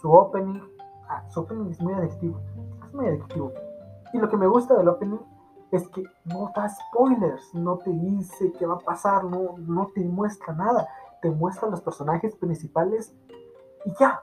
Su 0.00 0.12
opening, 0.12 0.60
ah, 1.08 1.28
su 1.28 1.40
opening 1.40 1.70
es 1.70 1.80
muy 1.80 1.94
adictivo, 1.94 2.38
es 2.84 2.94
muy 2.94 3.06
adictivo. 3.06 3.52
Y 4.12 4.18
lo 4.18 4.28
que 4.28 4.36
me 4.36 4.46
gusta 4.46 4.74
del 4.74 4.88
opening 4.88 5.18
es 5.70 5.86
que 5.88 6.02
no 6.24 6.50
da 6.54 6.68
spoilers, 6.68 7.54
no 7.54 7.78
te 7.78 7.90
dice 7.90 8.52
qué 8.58 8.66
va 8.66 8.76
a 8.76 8.78
pasar, 8.78 9.24
no, 9.24 9.56
no 9.58 9.90
te 9.94 10.02
muestra 10.04 10.54
nada, 10.54 10.88
te 11.20 11.30
muestra 11.30 11.68
los 11.68 11.82
personajes 11.82 12.34
principales 12.36 13.14
y 13.84 13.92
ya, 13.98 14.22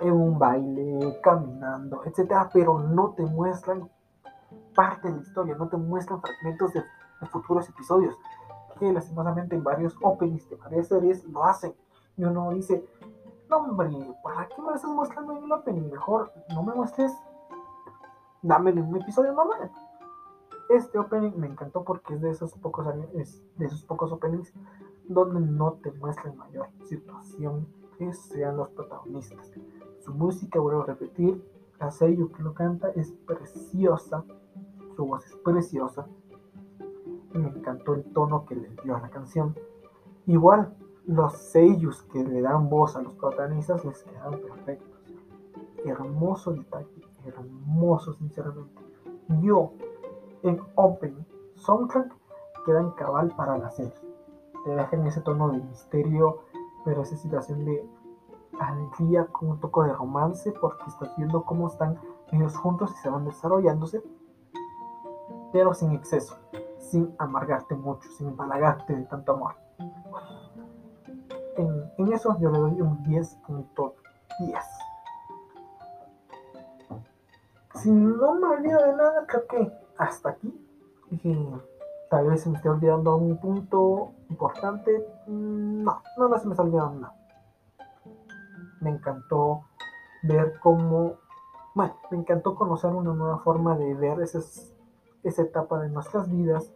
en 0.00 0.12
un 0.12 0.38
baile, 0.38 1.18
caminando, 1.22 2.02
etcétera, 2.04 2.48
pero 2.52 2.78
no 2.78 3.10
te 3.10 3.24
muestran 3.24 3.88
parte 4.74 5.08
de 5.08 5.16
la 5.16 5.22
historia, 5.22 5.54
no 5.56 5.68
te 5.68 5.76
muestran 5.76 6.20
fragmentos 6.20 6.72
de, 6.72 6.82
futuros 7.30 7.66
episodios, 7.70 8.14
que 8.78 8.92
lastimosamente 8.92 9.56
en 9.56 9.64
varios 9.64 9.96
openings 10.02 10.46
de 10.50 10.56
varias 10.56 10.88
series 10.88 11.24
lo 11.24 11.42
hacen. 11.44 11.74
Y 12.18 12.24
uno 12.24 12.50
dice, 12.50 12.84
hombre, 13.50 14.14
¿para 14.22 14.46
qué 14.48 14.60
me 14.60 14.74
estás 14.74 14.90
mostrando 14.90 15.38
en 15.38 15.44
el 15.44 15.52
opening? 15.52 15.90
Mejor 15.90 16.30
no 16.50 16.62
me 16.62 16.74
muestres, 16.74 17.12
dame 18.44 18.72
un 18.72 18.94
episodio 18.96 19.32
normal. 19.32 19.70
Este 20.68 20.98
opening 20.98 21.32
me 21.36 21.46
encantó 21.46 21.82
porque 21.82 22.14
es 22.14 22.20
de 22.20 22.30
esos 22.30 22.52
pocos 22.52 22.86
es 23.14 23.42
pocos 23.86 24.12
openings 24.12 24.52
donde 25.08 25.40
no 25.40 25.72
te 25.74 25.90
muestran 25.92 26.36
mayor 26.36 26.68
situación 26.84 27.66
que 27.98 28.12
sean 28.12 28.58
los 28.58 28.68
protagonistas. 28.70 29.50
Su 30.00 30.12
música, 30.14 30.60
vuelvo 30.60 30.82
a 30.82 30.86
repetir, 30.86 31.42
la 31.80 31.90
Seiyu 31.90 32.30
que 32.32 32.42
lo 32.42 32.52
canta 32.52 32.90
es 32.90 33.12
preciosa, 33.26 34.24
su 34.94 35.06
voz 35.06 35.24
es 35.26 35.36
preciosa. 35.36 36.06
Me 37.32 37.48
encantó 37.48 37.94
el 37.94 38.04
tono 38.12 38.44
que 38.44 38.56
le 38.56 38.68
dio 38.84 38.96
a 38.96 39.00
la 39.00 39.08
canción. 39.08 39.56
Igual, 40.26 40.74
los 41.06 41.34
Seiyus 41.34 42.02
que 42.04 42.22
le 42.22 42.42
dan 42.42 42.68
voz 42.68 42.96
a 42.96 43.02
los 43.02 43.14
protagonistas 43.14 43.84
les 43.84 44.02
quedaron 44.02 44.40
perfectos. 44.40 45.00
Hermoso 45.84 46.52
detalle, 46.52 47.03
hermoso 47.26 48.12
sinceramente. 48.14 48.82
Yo, 49.40 49.72
en 50.42 50.60
Open 50.74 51.26
Soundtrack, 51.56 52.14
quedan 52.64 52.90
cabal 52.92 53.32
para 53.36 53.58
la 53.58 53.70
serie. 53.70 53.94
Te 54.64 54.70
dejan 54.70 55.06
ese 55.06 55.20
tono 55.20 55.48
de 55.50 55.58
misterio, 55.58 56.40
pero 56.84 57.02
esa 57.02 57.16
situación 57.16 57.64
de 57.64 57.86
alegría 58.58 59.26
con 59.26 59.50
un 59.50 59.60
toque 59.60 59.82
de 59.82 59.92
romance 59.92 60.52
porque 60.52 60.84
estás 60.86 61.14
viendo 61.16 61.44
cómo 61.44 61.68
están 61.68 61.98
ellos 62.32 62.56
juntos 62.56 62.92
y 62.92 62.96
se 62.96 63.10
van 63.10 63.24
desarrollándose, 63.24 64.02
pero 65.52 65.74
sin 65.74 65.92
exceso, 65.92 66.36
sin 66.78 67.14
amargarte 67.18 67.74
mucho, 67.74 68.08
sin 68.10 68.28
empalagarte 68.28 68.94
de 68.94 69.02
tanto 69.04 69.32
amor. 69.32 69.54
En, 71.56 71.92
en 71.98 72.12
eso 72.12 72.36
yo 72.40 72.50
le 72.50 72.58
doy 72.58 72.80
un 72.80 73.04
10.10. 73.04 74.83
Si 77.84 77.92
no 77.92 78.34
me 78.34 78.48
olvido 78.48 78.82
de 78.82 78.96
nada, 78.96 79.26
creo 79.26 79.46
que 79.46 79.72
hasta 79.98 80.30
aquí. 80.30 80.52
tal 82.10 82.26
vez 82.26 82.40
se 82.40 82.48
me 82.48 82.56
esté 82.56 82.68
olvidando 82.68 83.16
un 83.16 83.38
punto 83.38 84.12
importante. 84.30 85.06
No, 85.26 86.02
no, 86.16 86.38
se 86.38 86.46
me 86.46 86.52
está 86.54 86.62
olvidando 86.62 87.00
nada 87.00 87.24
me 88.84 88.90
encantó 88.90 89.64
ver 90.22 90.58
cómo, 90.60 91.14
bueno, 91.74 91.96
me 92.10 92.18
encantó 92.18 92.54
conocer 92.54 92.92
una 92.92 93.12
nueva 93.12 93.38
forma 93.38 93.76
de 93.76 93.94
ver 93.94 94.20
esa 94.20 95.42
etapa 95.42 95.80
de 95.80 95.88
nuestras 95.88 96.30
vidas, 96.30 96.70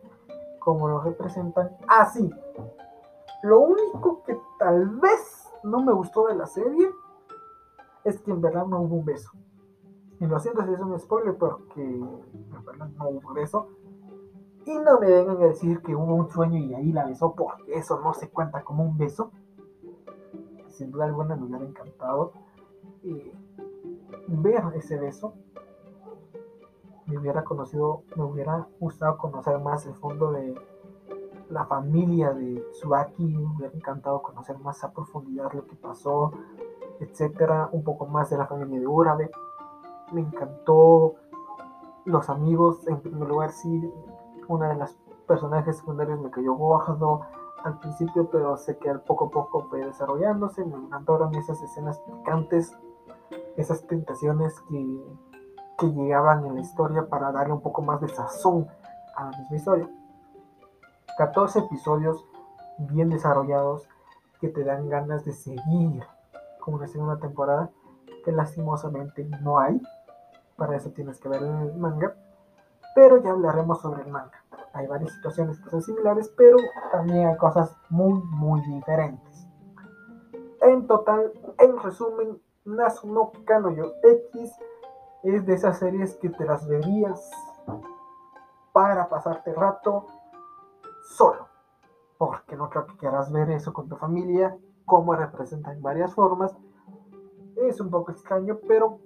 cómo 0.59 0.89
lo 0.89 1.01
representan. 1.01 1.77
Ah, 1.87 2.07
sí, 2.07 2.29
lo 3.43 3.61
único 3.61 4.23
que 4.25 4.37
tal 4.59 4.89
vez 4.89 5.49
no 5.63 5.81
me 5.81 5.93
gustó 5.93 6.27
de 6.27 6.35
la 6.35 6.47
serie 6.47 6.91
es 8.05 8.19
que 8.21 8.31
en 8.31 8.41
verdad 8.41 8.67
no 8.67 8.81
hubo 8.81 8.97
un 8.97 9.05
beso. 9.05 9.31
Y 10.21 10.27
lo 10.27 10.39
siento 10.41 10.65
si 10.65 10.73
es 10.73 10.81
un 10.81 10.99
spoiler 10.99 11.37
porque 11.37 11.83
no 11.83 13.09
hubo 13.09 13.35
beso. 13.35 13.69
Y 14.65 14.77
no 14.79 15.01
me 15.01 15.09
vengan 15.09 15.37
a 15.37 15.47
decir 15.47 15.81
que 15.81 15.95
hubo 15.95 16.15
un 16.15 16.29
sueño 16.29 16.59
y 16.59 16.75
ahí 16.75 16.93
la 16.93 17.07
besó 17.07 17.35
porque 17.35 17.75
eso 17.75 18.01
no 18.01 18.13
se 18.13 18.29
cuenta 18.29 18.63
como 18.63 18.85
un 18.85 18.99
beso 18.99 19.31
sin 20.79 20.93
duda 20.93 21.07
alguna 21.07 21.35
me 21.35 21.47
hubiera 21.47 21.65
encantado 21.65 22.33
eh, 23.03 23.33
ver 24.29 24.63
ese 24.77 24.97
beso. 24.97 25.35
Me 27.07 27.19
hubiera 27.19 27.43
conocido, 27.43 28.03
me 28.15 28.23
hubiera 28.23 28.69
gustado 28.79 29.19
conocer 29.19 29.59
más 29.59 29.87
el 29.87 29.95
fondo 29.95 30.31
de 30.31 30.55
la 31.51 31.65
familia 31.65 32.33
de 32.33 32.63
Tsubaki, 32.73 33.25
me 33.25 33.57
hubiera 33.57 33.75
encantado 33.75 34.23
conocer 34.23 34.57
más 34.59 34.85
a 34.85 34.93
profundidad 34.93 35.53
lo 35.53 35.67
que 35.67 35.75
pasó, 35.75 36.33
etcétera, 37.01 37.71
un 37.73 37.83
poco 37.83 38.07
más 38.07 38.31
de 38.31 38.37
la 38.37 38.47
familia 38.47 38.79
de 38.79 38.87
Urabe. 38.87 39.31
Me 40.13 40.23
encantó 40.23 41.15
los 42.05 42.31
amigos, 42.31 42.87
en 42.89 43.01
primer 43.01 43.29
lugar, 43.29 43.51
sí, 43.51 43.93
una 44.49 44.71
de 44.71 44.77
las 44.77 44.97
personajes 45.27 45.77
secundarios 45.77 46.21
me 46.21 46.31
cayó 46.31 46.55
gordo, 46.55 47.23
al 47.65 47.79
principio, 47.81 48.29
pero 48.31 48.57
sé 48.57 48.79
que 48.79 48.89
al 48.89 49.01
poco 49.03 49.27
a 49.27 49.31
poco 49.31 49.67
fue 49.69 49.85
desarrollándose. 49.85 50.65
Me 50.65 50.77
encantaron 50.77 51.35
esas 51.35 51.61
escenas 51.63 51.99
picantes, 52.01 52.77
esas 53.57 53.87
tentaciones 53.87 54.59
que, 54.69 55.05
que 55.79 55.93
llegaban 55.93 56.47
en 56.47 56.55
la 56.55 56.61
historia 56.61 57.09
para 57.09 57.33
darle 57.33 57.55
un 57.55 57.61
poco 57.61 57.83
más 57.83 58.01
de 58.01 58.09
sazón 58.09 58.69
a 59.17 59.25
la 59.25 59.39
misma 59.39 59.57
historia. 59.57 59.91
14 61.19 61.59
episodios 61.61 62.25
bien 62.79 63.11
desarrollados 63.11 63.89
que 64.41 64.49
te 64.49 64.63
dan 64.63 64.89
ganas 64.89 65.25
de 65.25 65.33
seguir 65.33 66.05
con 66.61 66.75
una 66.75 66.87
segunda 66.87 67.19
temporada 67.19 67.71
que 68.25 68.31
lastimosamente 68.31 69.29
no 69.43 69.59
hay. 69.59 69.81
Para 70.59 70.77
eso 70.77 70.91
tienes 70.91 71.19
que 71.19 71.31
ver 71.31 71.43
el 71.43 71.75
manga. 71.79 72.15
Pero 72.95 73.23
ya 73.23 73.31
hablaremos 73.31 73.81
sobre 73.81 74.03
el 74.03 74.09
manga 74.09 74.39
hay 74.79 74.87
varias 74.87 75.13
situaciones 75.13 75.59
que 75.61 75.71
son 75.71 75.83
similares, 75.83 76.33
pero 76.37 76.57
también 76.93 77.29
hay 77.29 77.37
cosas 77.37 77.77
muy, 77.89 78.23
muy 78.23 78.61
diferentes. 78.63 79.47
En 80.61 80.87
total, 80.87 81.33
en 81.59 81.79
resumen, 81.79 82.41
Nasu 82.65 83.13
no 83.13 83.33
Kanoyo 83.45 83.93
X 84.03 84.53
es 85.25 85.47
de 85.47 85.55
esas 85.55 85.79
series 85.79 86.15
que 86.17 86.29
te 86.31 86.45
las 86.45 86.67
verías 86.69 87.31
para 88.73 89.09
pasarte 89.09 89.53
rato 89.53 90.07
solo. 91.17 91.49
Porque 92.19 92.57
no 92.57 92.69
creo 92.69 92.87
que 92.87 92.97
quieras 92.97 93.33
ver 93.33 93.51
eso 93.51 93.73
con 93.73 93.89
tu 93.89 93.97
familia, 93.97 94.57
como 94.85 95.15
representa 95.15 95.73
en 95.73 95.83
varias 95.83 96.15
formas. 96.15 96.57
Es 97.57 97.81
un 97.81 97.91
poco 97.91 98.13
extraño, 98.13 98.59
pero 98.67 99.01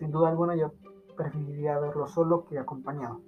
sin 0.00 0.10
duda 0.10 0.30
alguna 0.30 0.56
yo 0.56 0.72
preferiría 1.14 1.78
verlo 1.78 2.06
solo 2.06 2.46
que 2.46 2.58
acompañado. 2.58 3.20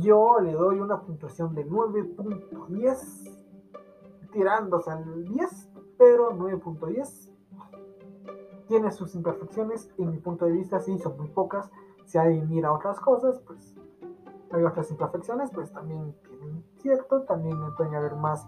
Yo 0.00 0.38
le 0.40 0.52
doy 0.52 0.80
una 0.80 1.00
puntuación 1.00 1.54
de 1.54 1.66
9.10, 1.66 4.28
tirándose 4.32 4.90
al 4.90 5.24
10, 5.24 5.70
pero 5.96 6.32
9.10. 6.32 7.32
Tiene 8.68 8.90
sus 8.90 9.14
imperfecciones, 9.14 9.90
en 9.96 10.10
mi 10.10 10.18
punto 10.18 10.44
de 10.44 10.52
vista 10.52 10.78
sí, 10.78 10.98
son 10.98 11.16
muy 11.16 11.28
pocas. 11.28 11.70
Si 12.04 12.18
hay 12.18 12.42
mira 12.42 12.70
otras 12.70 13.00
cosas, 13.00 13.40
pues 13.46 13.74
hay 14.50 14.64
otras 14.64 14.90
imperfecciones, 14.90 15.50
pues 15.52 15.72
también 15.72 16.14
tienen 16.28 16.62
cierto, 16.76 17.22
también 17.22 17.56
pueden 17.76 17.94
haber 17.94 18.14
más 18.16 18.46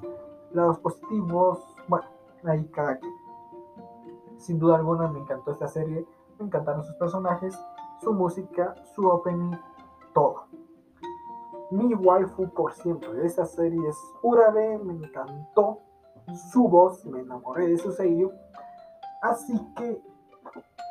lados 0.52 0.78
positivos, 0.78 1.74
bueno, 1.88 2.04
ahí 2.44 2.68
cada 2.68 2.98
quien. 2.98 3.14
Sin 4.36 4.58
duda 4.58 4.76
alguna 4.76 5.08
me 5.08 5.20
encantó 5.20 5.52
esta 5.52 5.68
serie, 5.68 6.06
me 6.38 6.46
encantaron 6.46 6.84
sus 6.84 6.94
personajes, 6.96 7.58
su 8.00 8.12
música, 8.12 8.74
su 8.94 9.06
opening, 9.06 9.56
todo 10.12 10.46
mi 11.74 11.94
waifu 11.94 12.48
por 12.50 12.72
siempre 12.72 13.12
de 13.12 13.26
esta 13.26 13.44
serie 13.44 13.80
es 13.88 13.96
Urabe, 14.22 14.78
me 14.78 14.92
encantó 14.92 15.80
su 16.52 16.68
voz, 16.68 17.04
me 17.04 17.20
enamoré 17.20 17.66
de 17.66 17.78
su 17.78 17.90
sello. 17.90 18.30
Así 19.22 19.58
que 19.76 20.00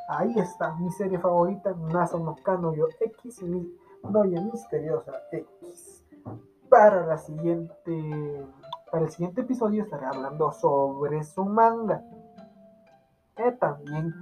ahí 0.10 0.38
está 0.38 0.74
mi 0.76 0.92
serie 0.92 1.20
favorita, 1.20 1.74
Nasa 1.74 2.18
no 2.18 2.36
Kanoyo 2.36 2.88
X, 3.00 3.44
mi 3.44 3.72
Noya 4.10 4.42
Misteriosa 4.42 5.14
X. 5.32 6.06
Para 6.70 7.06
la 7.06 7.18
siguiente, 7.18 8.46
para 8.92 9.06
el 9.06 9.10
siguiente 9.10 9.42
episodio 9.42 9.84
estaré 9.84 10.06
hablando 10.06 10.52
sobre 10.52 11.24
su 11.24 11.46
manga. 11.46 12.04
También 13.60 14.14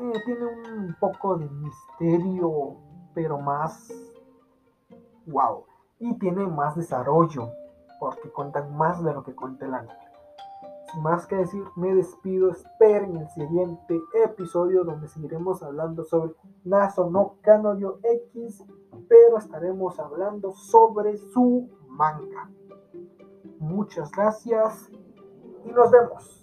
eh, 0.00 0.22
tiene 0.24 0.46
un 0.46 0.96
poco 0.98 1.36
de 1.36 1.48
misterio, 1.48 2.76
pero 3.14 3.38
más 3.38 3.92
wow. 5.26 5.64
Y 5.98 6.18
tiene 6.18 6.46
más 6.46 6.76
desarrollo, 6.76 7.50
porque 7.98 8.30
cuentan 8.30 8.74
más 8.76 9.02
de 9.04 9.12
lo 9.12 9.22
que 9.22 9.34
cuenta 9.34 9.66
el 9.66 9.74
anime. 9.74 9.94
sin 10.90 11.02
más 11.02 11.26
que 11.26 11.36
decir, 11.36 11.62
me 11.76 11.94
despido. 11.94 12.50
Esperen 12.50 13.16
el 13.16 13.28
siguiente 13.28 14.00
episodio 14.24 14.84
donde 14.84 15.08
seguiremos 15.08 15.62
hablando 15.62 16.04
sobre 16.04 16.34
Naso 16.64 17.10
no 17.10 17.36
Kanoyo 17.42 17.98
X, 18.02 18.64
pero 19.08 19.38
estaremos 19.38 19.98
hablando 19.98 20.52
sobre 20.52 21.18
su 21.18 21.68
manga. 21.88 22.50
Muchas 23.58 24.10
gracias 24.10 24.90
y 25.64 25.70
nos 25.70 25.90
vemos. 25.90 26.39